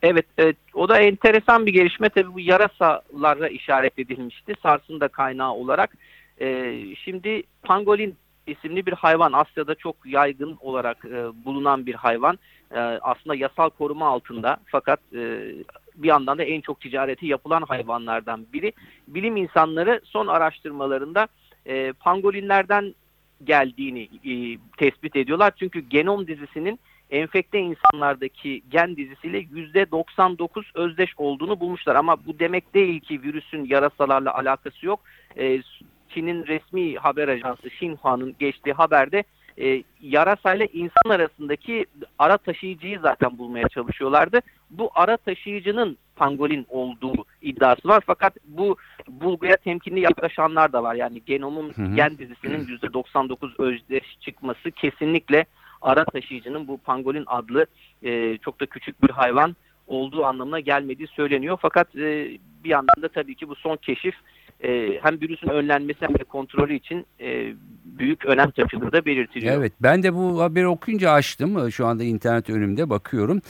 Evet, 0.02 0.26
evet, 0.38 0.58
o 0.74 0.90
da 0.90 1.00
enteresan 1.00 1.66
bir 1.66 1.74
gelişme. 1.74 2.10
Tabii 2.10 2.34
bu 2.34 2.40
yarasalara 2.40 3.48
işaret 3.48 4.00
edilmişti. 4.00 4.54
Sars'ın 4.64 5.00
da 5.00 5.08
kaynağı 5.08 5.54
olarak. 5.54 5.98
Ee, 6.42 6.76
şimdi 7.04 7.44
pangolin 7.64 8.16
isimli 8.50 8.86
bir 8.86 8.94
hayvan 8.94 9.34
Asya'da 9.34 9.76
çok 9.76 9.96
yaygın 10.06 10.58
olarak 10.62 11.06
e, 11.06 11.46
bulunan 11.46 11.86
bir 11.86 11.96
hayvan. 11.96 12.40
E, 12.72 12.80
aslında 12.80 13.36
yasal 13.36 13.70
koruma 13.70 14.08
altında 14.08 14.58
fakat 14.66 15.00
e, 15.14 15.54
bir 15.96 16.08
yandan 16.08 16.38
da 16.38 16.44
en 16.44 16.62
çok 16.62 16.82
ticareti 16.82 17.26
yapılan 17.26 17.62
hayvanlardan 17.62 18.46
biri. 18.54 18.74
Bilim 19.08 19.38
insanları 19.38 20.02
son 20.04 20.28
araştırmalarında 20.28 21.28
e, 21.66 21.94
pangolinlerden 21.94 22.96
geldiğini 23.44 24.10
e, 24.26 24.58
tespit 24.78 25.16
ediyorlar. 25.16 25.54
Çünkü 25.60 25.80
genom 25.80 26.28
dizisinin 26.28 26.80
enfekte 27.12 27.60
insanlardaki 27.60 28.62
gen 28.72 28.98
dizisiyle 28.98 29.40
%99 29.42 30.64
özdeş 30.74 31.10
olduğunu 31.18 31.60
bulmuşlar. 31.60 31.96
Ama 31.96 32.26
bu 32.26 32.40
demek 32.40 32.74
değil 32.74 33.00
ki 33.00 33.24
virüsün 33.24 33.66
yarasalarla 33.66 34.34
alakası 34.34 34.86
yok. 34.86 35.00
Ee, 35.38 35.62
Çin'in 36.10 36.48
resmi 36.48 36.96
haber 36.96 37.28
ajansı 37.28 37.68
Xinhua'nın 37.68 38.36
geçtiği 38.40 38.74
haberde 38.74 39.24
e, 39.62 39.84
yarasayla 40.02 40.66
insan 40.74 41.10
arasındaki 41.10 41.86
ara 42.20 42.38
taşıyıcıyı 42.38 43.00
zaten 43.00 43.38
bulmaya 43.38 43.68
çalışıyorlardı. 43.68 44.42
Bu 44.70 44.92
ara 44.96 45.18
taşıyıcının 45.18 45.98
pangolin 46.16 46.66
olduğu 46.70 47.26
iddiası 47.42 47.88
var. 47.88 48.04
Fakat 48.06 48.38
bu 48.48 48.78
bulguya 49.08 49.58
temkinli 49.58 50.00
yaklaşanlar 50.00 50.74
da 50.74 50.84
var. 50.84 50.96
Yani 50.96 51.22
genomun 51.26 51.72
Hı 51.76 51.82
hı. 51.82 51.96
gen 51.96 52.18
dizisinin 52.18 52.66
%99 52.66 53.64
özdeş 53.64 54.18
çıkması 54.20 54.72
kesinlikle 54.72 55.46
ara 55.82 56.06
taşıyıcının 56.06 56.68
bu 56.68 56.78
pangolin 56.78 57.24
adlı 57.28 57.66
e, 58.04 58.38
çok 58.38 58.60
da 58.60 58.66
küçük 58.66 59.04
bir 59.04 59.10
hayvan 59.10 59.56
olduğu 59.90 60.26
anlamına 60.26 60.60
gelmediği 60.60 61.08
söyleniyor. 61.08 61.58
Fakat 61.62 61.96
e, 61.96 62.32
bir 62.64 62.70
yandan 62.70 63.02
da 63.02 63.08
tabii 63.08 63.36
ki 63.36 63.50
bu 63.50 63.56
son 63.56 63.78
keşif 63.78 64.16
e, 64.64 65.00
hem 65.04 65.22
virüsün 65.22 65.50
önlenmesi 65.50 66.02
hem 66.02 66.14
de 66.14 66.24
kontrolü 66.24 66.76
için 66.76 67.06
e, 67.20 67.54
büyük 67.86 68.26
önem 68.26 68.52
taşıdığı 68.52 68.92
da 68.92 69.06
belirtiliyor. 69.06 69.56
Evet 69.58 69.74
ben 69.82 70.04
de 70.04 70.14
bu 70.14 70.42
haberi 70.42 70.68
okuyunca 70.68 71.12
açtım. 71.12 71.72
Şu 71.72 71.86
anda 71.86 72.04
internet 72.04 72.50
önümde 72.50 72.90
bakıyorum. 72.90 73.42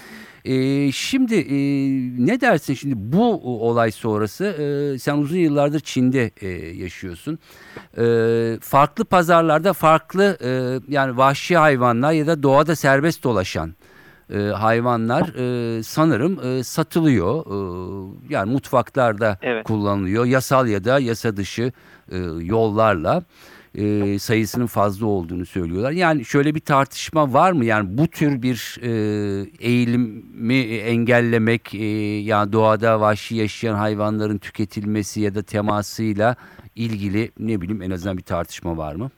Ee, 0.46 0.92
şimdi 0.92 1.36
e, 1.36 1.58
ne 2.26 2.42
dersin 2.42 2.74
şimdi 2.74 2.96
bu 2.98 3.34
olay 3.68 3.92
sonrası 3.92 4.46
e, 4.46 5.00
sen 5.00 5.18
uzun 5.18 5.38
yıllardır 5.38 5.80
Çin'de 5.80 6.32
e, 6.42 6.48
yaşıyorsun. 6.76 7.40
E, 7.98 8.04
farklı 8.62 9.06
pazarlarda 9.06 9.74
farklı 9.74 10.38
e, 10.44 10.50
yani 10.94 11.18
vahşi 11.18 11.58
hayvanlar 11.58 12.12
ya 12.12 12.28
da 12.28 12.44
doğada 12.44 12.76
serbest 12.76 13.24
dolaşan 13.24 13.74
e, 14.34 14.40
hayvanlar 14.40 15.22
e, 15.78 15.84
sanırım 15.84 16.40
e, 16.48 16.64
satılıyor. 16.64 17.46
E, 17.46 17.56
yani 18.30 18.52
mutfaklarda 18.52 19.38
Evet. 19.42 19.64
kullanılıyor. 19.66 20.26
Yasal 20.26 20.68
ya 20.68 20.84
da 20.84 21.00
yasa 21.00 21.38
dışı 21.38 21.72
e, 22.12 22.18
yollarla 22.40 23.24
e, 23.76 24.20
sayısının 24.20 24.66
fazla 24.66 25.06
olduğunu 25.06 25.46
söylüyorlar. 25.46 25.92
Yani 25.92 26.26
şöyle 26.26 26.56
bir 26.56 26.60
tartışma 26.60 27.34
var 27.34 27.52
mı? 27.52 27.66
Yani 27.66 27.98
bu 27.98 28.08
tür 28.08 28.42
bir 28.42 28.78
e, 28.82 28.90
eğilimi 29.60 30.56
engellemek, 30.78 31.74
e, 31.76 31.86
yani 32.20 32.54
doğada 32.54 33.02
vahşi 33.02 33.36
yaşayan 33.36 33.76
hayvanların 33.76 34.38
tüketilmesi 34.38 35.22
ya 35.22 35.36
da 35.36 35.44
temasıyla 35.44 36.36
ilgili 36.76 37.32
ne 37.40 37.62
bileyim 37.62 37.82
en 37.82 37.92
azından 37.92 38.18
bir 38.18 38.24
tartışma 38.24 38.78
var 38.78 38.96
mı? 38.96 39.12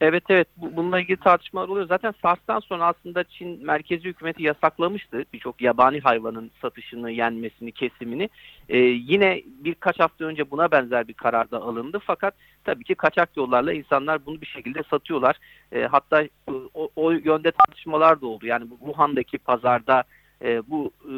Evet 0.00 0.24
evet 0.28 0.48
Bu- 0.56 0.76
bununla 0.76 1.00
ilgili 1.00 1.16
tartışmalar 1.16 1.68
oluyor. 1.68 1.86
Zaten 1.86 2.14
SARS'tan 2.22 2.60
sonra 2.60 2.84
aslında 2.86 3.24
Çin 3.24 3.66
merkezi 3.66 4.04
hükümeti 4.04 4.42
yasaklamıştı 4.42 5.24
birçok 5.32 5.62
yabani 5.62 6.00
hayvanın 6.00 6.50
satışını, 6.62 7.10
yenmesini, 7.10 7.72
kesimini. 7.72 8.28
Ee, 8.68 8.78
yine 8.78 9.42
birkaç 9.46 10.00
hafta 10.00 10.24
önce 10.24 10.50
buna 10.50 10.70
benzer 10.70 11.08
bir 11.08 11.14
karar 11.14 11.50
da 11.50 11.62
alındı. 11.62 11.98
Fakat 12.04 12.34
tabii 12.64 12.84
ki 12.84 12.94
kaçak 12.94 13.36
yollarla 13.36 13.72
insanlar 13.72 14.26
bunu 14.26 14.40
bir 14.40 14.46
şekilde 14.46 14.82
satıyorlar. 14.90 15.36
Ee, 15.72 15.82
hatta 15.82 16.24
o, 16.74 16.90
o 16.96 17.10
yönde 17.10 17.50
tartışmalar 17.50 18.20
da 18.20 18.26
oldu. 18.26 18.46
Yani 18.46 18.68
Wuhan'daki 18.68 19.38
pazarda 19.38 20.04
e, 20.44 20.62
bu 20.70 20.90
e, 21.04 21.12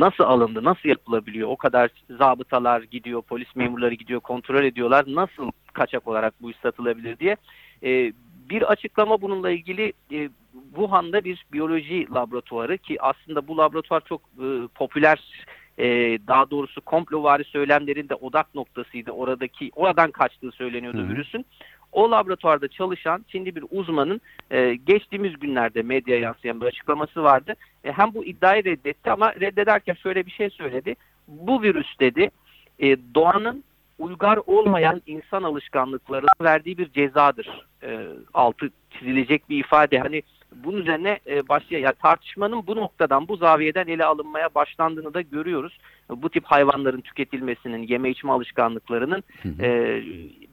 nasıl 0.00 0.24
alındı, 0.24 0.64
nasıl 0.64 0.88
yapılabiliyor? 0.88 1.48
O 1.48 1.56
kadar 1.56 1.90
zabıtalar 2.10 2.82
gidiyor, 2.82 3.22
polis 3.22 3.56
memurları 3.56 3.94
gidiyor, 3.94 4.20
kontrol 4.20 4.64
ediyorlar. 4.64 5.04
Nasıl 5.08 5.50
kaçak 5.72 6.08
olarak 6.08 6.34
bu 6.42 6.50
iş 6.50 6.56
satılabilir 6.56 7.18
diye. 7.18 7.36
E, 7.82 8.12
bir 8.50 8.62
açıklama 8.62 9.20
bununla 9.22 9.50
ilgili 9.50 9.92
e, 10.12 10.28
Wuhan'da 10.74 11.24
bir 11.24 11.46
biyoloji 11.52 12.06
laboratuvarı 12.14 12.78
ki 12.78 13.02
aslında 13.02 13.48
bu 13.48 13.58
laboratuvar 13.58 14.02
çok 14.04 14.20
e, 14.20 14.46
popüler 14.74 15.44
e, 15.78 15.86
daha 16.26 16.50
doğrusu 16.50 16.80
komplovari 16.80 17.44
söylemlerin 17.44 18.08
de 18.08 18.14
odak 18.14 18.54
noktasıydı. 18.54 19.10
Oradaki 19.10 19.70
oradan 19.76 20.10
kaçtığı 20.10 20.50
söyleniyordu 20.50 20.98
Hı 20.98 21.02
hı. 21.02 21.08
virüsün. 21.08 21.46
O 21.92 22.10
laboratuvarda 22.10 22.68
çalışan 22.68 23.24
Çinli 23.28 23.56
bir 23.56 23.64
uzmanın 23.70 24.20
e, 24.50 24.74
geçtiğimiz 24.74 25.38
günlerde 25.38 25.82
medyaya 25.82 26.20
yansıyan 26.20 26.60
bir 26.60 26.66
açıklaması 26.66 27.22
vardı. 27.22 27.54
E, 27.84 27.92
hem 27.92 28.14
bu 28.14 28.24
iddiayı 28.24 28.64
reddetti 28.64 29.10
ama 29.10 29.34
reddederken 29.34 29.94
şöyle 29.94 30.26
bir 30.26 30.30
şey 30.30 30.50
söyledi. 30.50 30.96
Bu 31.28 31.62
virüs 31.62 31.98
dedi 32.00 32.30
e, 32.78 32.96
doğanın 33.14 33.64
uygar 33.98 34.38
olmayan 34.46 35.02
insan 35.06 35.42
alışkanlıklarına 35.42 36.30
verdiği 36.40 36.78
bir 36.78 36.92
cezadır. 36.92 37.66
E, 37.82 38.08
altı 38.34 38.70
çizilecek 38.90 39.48
bir 39.48 39.58
ifade. 39.58 39.98
Hani 39.98 40.22
bunun 40.64 40.78
üzerine 40.78 41.18
e, 41.26 41.48
başlıyor. 41.48 41.82
Yani 41.82 41.94
tartışmanın 42.02 42.66
bu 42.66 42.76
noktadan, 42.76 43.28
bu 43.28 43.36
zaviyeden 43.36 43.86
ele 43.86 44.04
alınmaya 44.04 44.48
başlandığını 44.54 45.14
da 45.14 45.20
görüyoruz. 45.20 45.78
Bu 46.10 46.30
tip 46.30 46.44
hayvanların 46.44 47.00
tüketilmesinin, 47.00 47.82
yeme 47.82 48.10
içme 48.10 48.32
alışkanlıklarının 48.32 49.22
Hı 49.42 49.48
hı. 49.48 49.62
e, 49.62 50.02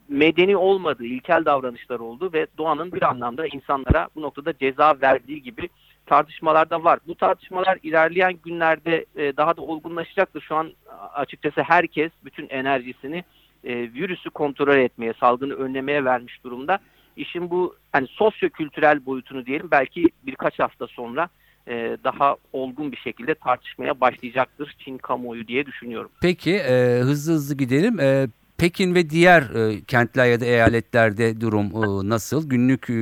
medeni 0.10 0.58
olmadığı, 0.58 1.06
ilkel 1.06 1.46
davranışlar 1.46 2.00
oldu 2.00 2.30
ve 2.34 2.48
doğanın 2.58 2.92
bir 2.92 3.02
anlamda 3.02 3.48
insanlara 3.48 4.08
bu 4.16 4.22
noktada 4.22 4.58
ceza 4.58 4.96
verdiği 5.02 5.42
gibi 5.44 5.70
tartışmalar 6.06 6.70
da 6.70 6.84
var. 6.84 7.00
Bu 7.08 7.16
tartışmalar 7.16 7.80
ilerleyen 7.84 8.34
günlerde 8.44 9.06
e, 9.16 9.38
daha 9.38 9.58
da 9.58 9.62
olgunlaşacaktır. 9.62 10.42
Şu 10.42 10.56
an 10.56 10.72
açıkçası 11.14 11.62
herkes 11.62 12.12
bütün 12.26 12.50
enerjisini 12.50 13.24
e, 13.64 13.76
virüsü 13.76 14.30
kontrol 14.30 14.78
etmeye, 14.78 15.14
salgını 15.20 15.54
önlemeye 15.54 16.06
vermiş 16.06 16.44
durumda. 16.44 16.80
İşin 17.16 17.50
bu 17.50 17.76
hani 17.92 18.08
sosyo-kültürel 18.08 19.06
boyutunu 19.06 19.46
diyelim 19.46 19.68
belki 19.72 20.06
birkaç 20.26 20.60
hafta 20.60 20.88
sonra 20.88 21.30
e, 21.68 21.98
daha 22.04 22.36
olgun 22.54 22.92
bir 22.92 22.98
şekilde 22.98 23.36
tartışmaya 23.36 24.02
başlayacaktır 24.02 24.76
Çin 24.80 24.98
kamuoyu 24.98 25.48
diye 25.48 25.66
düşünüyorum. 25.66 26.12
Peki 26.22 26.56
e, 26.56 27.00
hızlı 27.00 27.34
hızlı 27.34 27.58
gidelim. 27.58 28.00
E, 28.00 28.28
Pekin 28.58 28.96
ve 28.96 29.10
diğer 29.10 29.42
e, 29.42 29.82
kentler 29.82 30.26
ya 30.26 30.40
da 30.40 30.46
eyaletlerde 30.46 31.42
durum 31.42 31.66
e, 31.66 32.10
nasıl? 32.10 32.50
Günlük 32.50 32.90
e, 32.90 32.94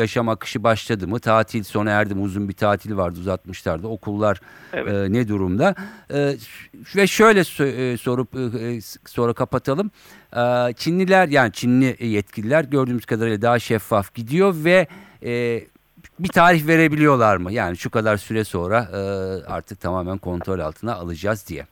yaşam 0.00 0.28
akışı 0.28 0.62
başladı 0.62 1.08
mı? 1.08 1.20
Tatil 1.20 1.62
sona 1.62 1.90
erdi 1.90 2.14
mi? 2.14 2.20
Uzun 2.22 2.48
bir 2.48 2.52
tatil 2.52 2.96
vardı 2.96 3.20
uzatmışlardı. 3.20 3.86
Okullar 3.86 4.40
Evet. 4.72 4.92
e, 4.94 5.12
ne 5.12 5.28
durumda? 5.28 5.74
E, 6.10 6.36
ve 6.96 7.06
şöyle 7.06 7.40
sö- 7.40 7.92
e, 7.92 7.96
sorup 7.96 8.34
e, 8.34 8.80
sonra 9.06 9.32
kapatalım. 9.32 9.90
E, 10.36 10.72
Çinliler 10.76 11.28
yani 11.28 11.52
Çinli 11.52 11.96
yetkililer 12.06 12.64
gördüğümüz 12.64 13.06
kadarıyla 13.06 13.42
daha 13.42 13.58
şeffaf 13.58 14.14
gidiyor 14.14 14.54
ve 14.56 14.86
e, 15.24 15.64
bir 16.18 16.28
tarih 16.28 16.66
verebiliyorlar 16.66 17.36
mı? 17.36 17.52
Yani 17.52 17.76
şu 17.76 17.90
kadar 17.90 18.16
süre 18.16 18.44
sonra 18.44 18.88
e, 18.92 18.96
artık 19.52 19.80
tamamen 19.80 20.18
kontrol 20.18 20.58
altına 20.58 20.94
alacağız 20.94 21.48
diye. 21.48 21.66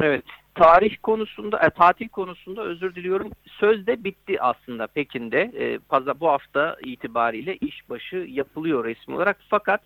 Evet. 0.00 0.24
Tarih 0.54 0.96
konusunda, 1.02 1.58
e, 1.66 1.70
tatil 1.70 2.08
konusunda 2.08 2.62
özür 2.62 2.94
diliyorum. 2.94 3.30
Sözde 3.46 4.04
bitti 4.04 4.42
aslında 4.42 4.86
Pekin'de. 4.86 5.40
E, 5.40 5.78
pazar 5.78 6.20
bu 6.20 6.28
hafta 6.28 6.76
itibariyle 6.84 7.56
işbaşı 7.56 8.16
yapılıyor 8.16 8.84
resmi 8.84 9.14
olarak. 9.14 9.36
Fakat 9.48 9.80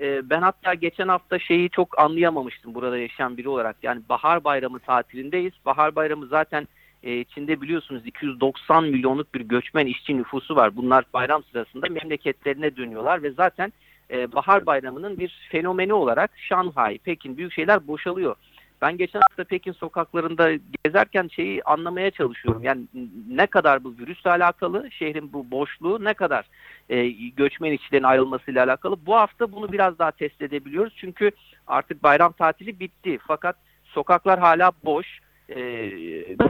e, 0.00 0.30
ben 0.30 0.42
hatta 0.42 0.74
geçen 0.74 1.08
hafta 1.08 1.38
şeyi 1.38 1.70
çok 1.70 1.98
anlayamamıştım 1.98 2.74
burada 2.74 2.98
yaşayan 2.98 3.36
biri 3.36 3.48
olarak. 3.48 3.76
Yani 3.82 4.02
Bahar 4.08 4.44
Bayramı 4.44 4.78
tatilindeyiz. 4.78 5.52
Bahar 5.66 5.96
Bayramı 5.96 6.26
zaten 6.26 6.68
e, 7.02 7.24
Çin'de 7.24 7.60
biliyorsunuz 7.60 8.06
290 8.06 8.84
milyonluk 8.84 9.34
bir 9.34 9.40
göçmen 9.40 9.86
işçi 9.86 10.16
nüfusu 10.16 10.56
var. 10.56 10.76
Bunlar 10.76 11.04
bayram 11.14 11.42
sırasında 11.42 11.86
memleketlerine 11.90 12.76
dönüyorlar 12.76 13.22
ve 13.22 13.30
zaten 13.30 13.72
e, 14.10 14.32
Bahar 14.32 14.66
Bayramı'nın 14.66 15.18
bir 15.18 15.48
fenomeni 15.50 15.94
olarak 15.94 16.30
Şanghay, 16.36 16.98
Pekin 16.98 17.36
büyük 17.36 17.52
şeyler 17.52 17.86
boşalıyor. 17.86 18.36
Ben 18.82 18.96
geçen 18.96 19.20
hafta 19.20 19.44
Pekin 19.44 19.72
sokaklarında 19.72 20.50
gezerken 20.84 21.28
şeyi 21.28 21.62
anlamaya 21.62 22.10
çalışıyorum. 22.10 22.62
Yani 22.62 22.82
ne 23.30 23.46
kadar 23.46 23.84
bu 23.84 23.94
virüsle 23.98 24.30
alakalı, 24.30 24.90
şehrin 24.90 25.32
bu 25.32 25.50
boşluğu 25.50 26.04
ne 26.04 26.14
kadar 26.14 26.44
e, 26.88 27.08
göçmen 27.10 27.72
işçilerin 27.72 28.04
ayrılmasıyla 28.04 28.64
alakalı. 28.64 29.06
Bu 29.06 29.14
hafta 29.14 29.52
bunu 29.52 29.72
biraz 29.72 29.98
daha 29.98 30.10
test 30.10 30.42
edebiliyoruz. 30.42 30.92
Çünkü 30.96 31.30
artık 31.66 32.02
bayram 32.02 32.32
tatili 32.32 32.80
bitti. 32.80 33.18
Fakat 33.26 33.56
sokaklar 33.84 34.38
hala 34.38 34.72
boş. 34.84 35.20
E, 35.48 35.90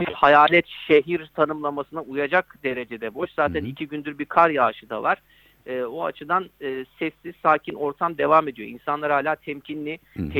bir 0.01 0.13
hayalet 0.13 0.67
şehir 0.87 1.31
tanımlamasına 1.35 2.01
uyacak 2.01 2.59
derecede 2.65 3.15
boş. 3.15 3.31
Zaten 3.37 3.65
iki 3.65 3.89
gündür 3.89 4.19
bir 4.19 4.25
kar 4.25 4.51
yağışı 4.51 4.91
da 4.91 5.03
var. 5.03 5.23
E, 5.67 5.83
o 5.83 6.05
açıdan 6.05 6.51
e, 6.61 6.85
sessiz, 6.99 7.35
sakin 7.43 7.75
ortam 7.75 8.19
devam 8.19 8.49
ediyor. 8.49 8.69
İnsanlar 8.69 9.11
hala 9.11 9.37
temkinli, 9.37 9.99
Hı 10.15 10.23
hı. 10.23 10.31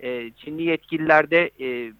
E, 0.00 0.30
Çinli 0.30 0.62
yetkililerde 0.62 1.50
e, 1.60 1.92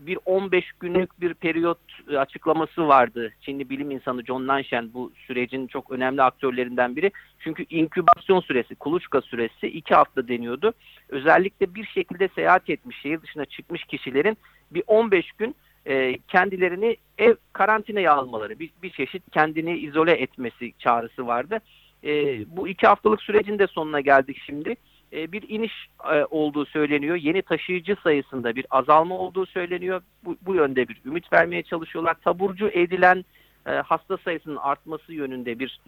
bir 0.00 0.18
15 0.24 0.72
günlük 0.80 1.20
bir 1.20 1.34
periyot 1.34 1.78
e, 2.10 2.18
açıklaması 2.18 2.88
vardı. 2.88 3.32
Çinli 3.40 3.70
bilim 3.70 3.90
insanı 3.90 4.24
John 4.24 4.46
Nanshan 4.46 4.94
bu 4.94 5.12
sürecin 5.26 5.66
çok 5.66 5.90
önemli 5.90 6.22
aktörlerinden 6.22 6.96
biri. 6.96 7.10
Çünkü 7.38 7.64
inkübasyon 7.70 8.40
süresi, 8.40 8.74
kuluçka 8.74 9.20
süresi 9.20 9.66
2 9.66 9.94
hafta 9.94 10.28
deniyordu. 10.28 10.72
Özellikle 11.08 11.74
bir 11.74 11.84
şekilde 11.84 12.28
seyahat 12.28 12.70
etmiş, 12.70 13.00
şehir 13.02 13.22
dışına 13.22 13.44
çıkmış 13.44 13.84
kişilerin 13.84 14.36
bir 14.70 14.82
15 14.86 15.32
gün 15.32 15.54
e, 15.86 16.18
kendilerini 16.18 16.96
ev 17.18 17.34
karantinaya 17.52 18.14
almaları, 18.14 18.58
bir, 18.58 18.70
bir 18.82 18.90
çeşit 18.90 19.30
kendini 19.30 19.78
izole 19.78 20.12
etmesi 20.12 20.72
çağrısı 20.78 21.26
vardı. 21.26 21.58
E, 22.04 22.12
bu 22.56 22.68
iki 22.68 22.86
haftalık 22.86 23.22
sürecin 23.22 23.58
de 23.58 23.66
sonuna 23.66 24.00
geldik 24.00 24.42
şimdi. 24.46 24.76
E, 25.12 25.32
bir 25.32 25.48
iniş 25.48 25.72
e, 26.12 26.24
olduğu 26.30 26.66
söyleniyor. 26.66 27.16
Yeni 27.16 27.42
taşıyıcı 27.42 27.96
sayısında 28.02 28.56
bir 28.56 28.66
azalma 28.70 29.18
olduğu 29.18 29.46
söyleniyor. 29.46 30.02
Bu, 30.24 30.36
bu 30.42 30.54
yönde 30.54 30.88
bir 30.88 31.00
ümit 31.06 31.32
vermeye 31.32 31.62
çalışıyorlar. 31.62 32.14
Taburcu 32.24 32.68
edilen 32.68 33.24
e, 33.66 33.70
hasta 33.70 34.16
sayısının 34.16 34.56
artması 34.56 35.12
yönünde 35.12 35.58
bir 35.58 35.80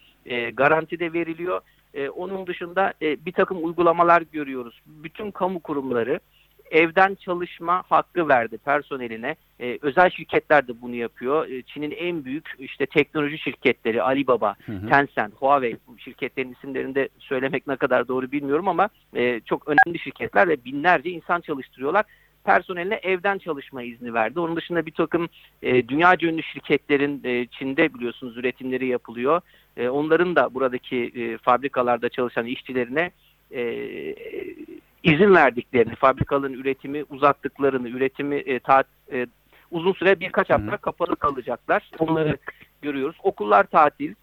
garanti 0.52 0.98
de 0.98 1.12
veriliyor. 1.12 1.60
Onun 2.16 2.46
dışında 2.46 2.92
bir 3.00 3.32
takım 3.32 3.64
uygulamalar 3.64 4.22
görüyoruz. 4.32 4.80
Bütün 4.86 5.30
kamu 5.30 5.60
kurumları 5.60 6.20
evden 6.72 7.14
çalışma 7.14 7.82
hakkı 7.88 8.28
verdi 8.28 8.58
personeline. 8.58 9.36
E, 9.60 9.78
özel 9.82 10.10
şirketler 10.10 10.68
de 10.68 10.82
bunu 10.82 10.94
yapıyor. 10.94 11.48
E, 11.48 11.62
Çin'in 11.62 11.90
en 11.90 12.24
büyük 12.24 12.48
işte 12.58 12.86
teknoloji 12.86 13.38
şirketleri 13.38 14.02
Alibaba, 14.02 14.54
Hı 14.66 14.72
hı. 14.72 14.88
Tencent, 14.88 15.34
Huawei 15.34 15.76
şirketlerin 15.98 16.52
isimlerini 16.52 16.94
de 16.94 17.08
söylemek 17.18 17.66
ne 17.66 17.76
kadar 17.76 18.08
doğru 18.08 18.32
bilmiyorum 18.32 18.68
ama 18.68 18.88
e, 19.16 19.40
çok 19.40 19.68
önemli 19.68 19.98
şirketler 19.98 20.48
ve 20.48 20.64
binlerce 20.64 21.10
insan 21.10 21.40
çalıştırıyorlar. 21.40 22.04
Personeline 22.44 22.94
evden 22.94 23.38
çalışma 23.38 23.82
izni 23.82 24.14
verdi. 24.14 24.40
Onun 24.40 24.56
dışında 24.56 24.86
bir 24.86 24.92
takım 24.92 25.28
e, 25.62 25.88
dünyaca 25.88 26.28
ünlü 26.28 26.42
şirketlerin 26.42 27.20
e, 27.24 27.46
Çin'de 27.46 27.94
biliyorsunuz 27.94 28.36
üretimleri 28.36 28.86
yapılıyor. 28.86 29.40
E, 29.76 29.88
onların 29.88 30.36
da 30.36 30.54
buradaki 30.54 30.96
e, 30.96 31.38
fabrikalarda 31.38 32.08
çalışan 32.08 32.46
işçilerine 32.46 33.10
e, 33.50 33.62
izin 35.02 35.34
verdiklerini, 35.34 35.94
fabrikaların 35.94 36.52
üretimi 36.52 37.04
uzattıklarını, 37.10 37.88
üretimi 37.88 38.36
e, 38.36 38.58
ta, 38.58 38.84
e, 39.12 39.26
uzun 39.70 39.92
süre 39.92 40.20
birkaç 40.20 40.50
hafta 40.50 40.76
kapalı 40.76 41.16
kalacaklar. 41.16 41.90
Onları 41.98 42.36
görüyoruz. 42.82 43.16
Okullar 43.22 43.64
tatil, 43.64 44.14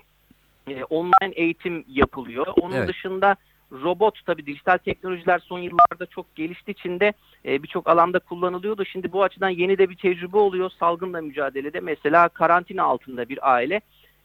e, 0.67 0.83
online 0.83 1.33
eğitim 1.35 1.85
yapılıyor. 1.87 2.47
Onun 2.61 2.75
Evet. 2.75 2.89
dışında 2.89 3.35
robot 3.71 4.25
tabii 4.25 4.45
dijital 4.45 4.77
teknolojiler 4.77 5.39
son 5.39 5.59
yıllarda 5.59 6.05
çok 6.05 6.35
geliştiği 6.35 6.73
için 6.73 6.99
de 6.99 7.13
e, 7.45 7.63
birçok 7.63 7.89
alanda 7.89 8.19
kullanılıyordu. 8.19 8.85
Şimdi 8.85 9.11
bu 9.11 9.23
açıdan 9.23 9.49
yeni 9.49 9.77
de 9.77 9.89
bir 9.89 9.95
tecrübe 9.95 10.37
oluyor 10.37 10.69
salgınla 10.79 11.21
mücadelede. 11.21 11.79
Mesela 11.79 12.29
karantina 12.29 12.83
altında 12.83 13.29
bir 13.29 13.53
aile 13.53 13.81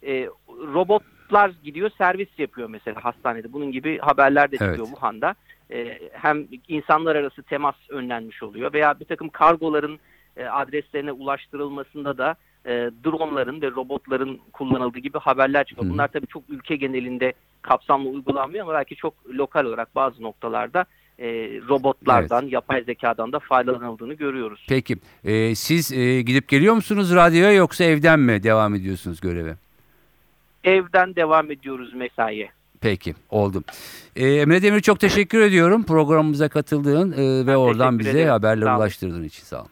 e, 0.06 0.28
robotlar 0.48 1.52
gidiyor 1.64 1.90
servis 1.98 2.28
yapıyor 2.38 2.68
mesela 2.68 3.04
hastanede. 3.04 3.52
Bunun 3.52 3.72
gibi 3.72 3.98
haberler 3.98 4.50
de 4.52 4.56
çıkıyor 4.56 4.76
Evet. 4.76 4.88
Wuhan'da. 4.88 5.34
E, 5.70 5.98
hem 6.12 6.46
insanlar 6.68 7.16
arası 7.16 7.42
temas 7.42 7.74
önlenmiş 7.88 8.42
oluyor 8.42 8.72
veya 8.72 9.00
bir 9.00 9.04
takım 9.04 9.28
kargoların 9.28 9.98
e, 10.36 10.44
adreslerine 10.44 11.12
ulaştırılmasında 11.12 12.18
da 12.18 12.34
e, 12.66 12.90
dronların 13.04 13.62
ve 13.62 13.70
robotların 13.70 14.40
kullanıldığı 14.52 14.98
gibi 14.98 15.18
haberler 15.18 15.64
çıkıyor. 15.64 15.92
Bunlar 15.92 16.08
tabii 16.08 16.26
çok 16.26 16.42
ülke 16.48 16.76
genelinde 16.76 17.32
kapsamlı 17.62 18.08
uygulanmıyor 18.08 18.64
ama 18.64 18.74
belki 18.74 18.96
çok 18.96 19.14
lokal 19.28 19.64
olarak 19.64 19.94
bazı 19.94 20.22
noktalarda 20.22 20.84
e, 21.18 21.26
robotlardan, 21.68 22.46
yapay 22.46 22.84
zekadan 22.84 23.32
da 23.32 23.38
faydalanıldığını 23.38 24.14
görüyoruz. 24.14 24.66
Peki 24.68 24.96
e, 25.24 25.54
siz 25.54 25.92
e, 25.92 26.22
gidip 26.22 26.48
geliyor 26.48 26.74
musunuz 26.74 27.14
radyoya 27.14 27.52
yoksa 27.52 27.84
evden 27.84 28.20
mi 28.20 28.42
devam 28.42 28.74
ediyorsunuz 28.74 29.20
göreve? 29.20 29.54
Evden 30.64 31.16
devam 31.16 31.50
ediyoruz 31.50 31.94
mesaiye. 31.94 32.50
Peki 32.84 33.14
oldu. 33.30 33.64
E, 34.16 34.28
Emre 34.28 34.62
Demir 34.62 34.80
çok 34.80 35.00
teşekkür 35.00 35.40
ediyorum 35.40 35.82
programımıza 35.84 36.48
katıldığın 36.48 37.12
e, 37.12 37.16
ve 37.16 37.46
Ben 37.46 37.54
oradan 37.54 37.98
bize 37.98 38.10
ederim. 38.10 38.28
haberler 38.28 38.66
Sağ 38.66 38.70
olun. 38.72 38.80
ulaştırdığın 38.80 39.24
için 39.24 39.42
sağ 39.44 39.60
olun. 39.60 39.68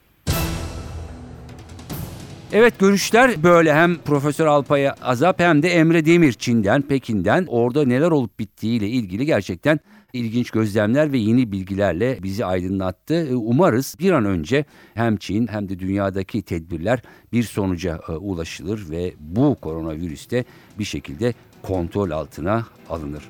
Evet 2.52 2.78
görüşler 2.78 3.42
böyle 3.42 3.74
hem 3.74 3.96
Profesör 3.98 4.46
Alpay 4.46 4.88
Azap 5.02 5.40
hem 5.40 5.62
de 5.62 5.68
Emre 5.68 6.04
Demir 6.06 6.32
Çin'den, 6.32 6.82
Pekin'den 6.82 7.46
orada 7.48 7.84
neler 7.84 8.10
olup 8.10 8.38
bittiğiyle 8.38 8.88
ilgili 8.88 9.26
gerçekten 9.26 9.80
ilginç 10.12 10.50
gözlemler 10.50 11.12
ve 11.12 11.18
yeni 11.18 11.52
bilgilerle 11.52 12.18
bizi 12.22 12.44
aydınlattı. 12.44 13.14
E, 13.14 13.34
Umarız 13.34 13.96
bir 14.00 14.10
an 14.12 14.24
önce 14.24 14.64
hem 14.94 15.16
Çin 15.16 15.46
hem 15.46 15.68
de 15.68 15.78
dünyadaki 15.78 16.42
tedbirler 16.42 17.02
bir 17.32 17.42
sonuca 17.42 18.00
e, 18.08 18.12
ulaşılır 18.12 18.90
ve 18.90 19.12
bu 19.20 19.54
koronavirüste 19.60 20.44
bir 20.78 20.84
şekilde 20.84 21.34
kontrol 21.62 22.10
altına 22.10 22.66
alınır. 22.90 23.22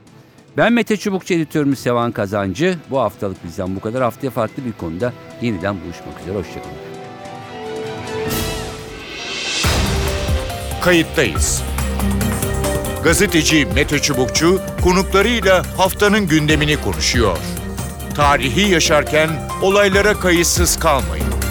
Ben 0.56 0.72
Mete 0.72 0.96
Çubukçu 0.96 1.34
editörümüz 1.34 1.78
Sevan 1.78 2.12
Kazancı. 2.12 2.78
Bu 2.90 3.00
haftalık 3.00 3.44
bizden 3.44 3.76
bu 3.76 3.80
kadar. 3.80 4.02
Haftaya 4.02 4.30
farklı 4.30 4.64
bir 4.64 4.72
konuda 4.72 5.12
yeniden 5.42 5.76
buluşmak 5.84 6.20
üzere. 6.22 6.38
Hoşçakalın. 6.38 6.76
Kayıttayız. 10.82 11.62
Gazeteci 13.04 13.66
Mete 13.74 13.98
Çubukçu 13.98 14.60
konuklarıyla 14.82 15.62
haftanın 15.76 16.28
gündemini 16.28 16.76
konuşuyor. 16.80 17.38
Tarihi 18.14 18.72
yaşarken 18.72 19.30
olaylara 19.62 20.14
kayıtsız 20.14 20.78
kalmayın. 20.78 21.41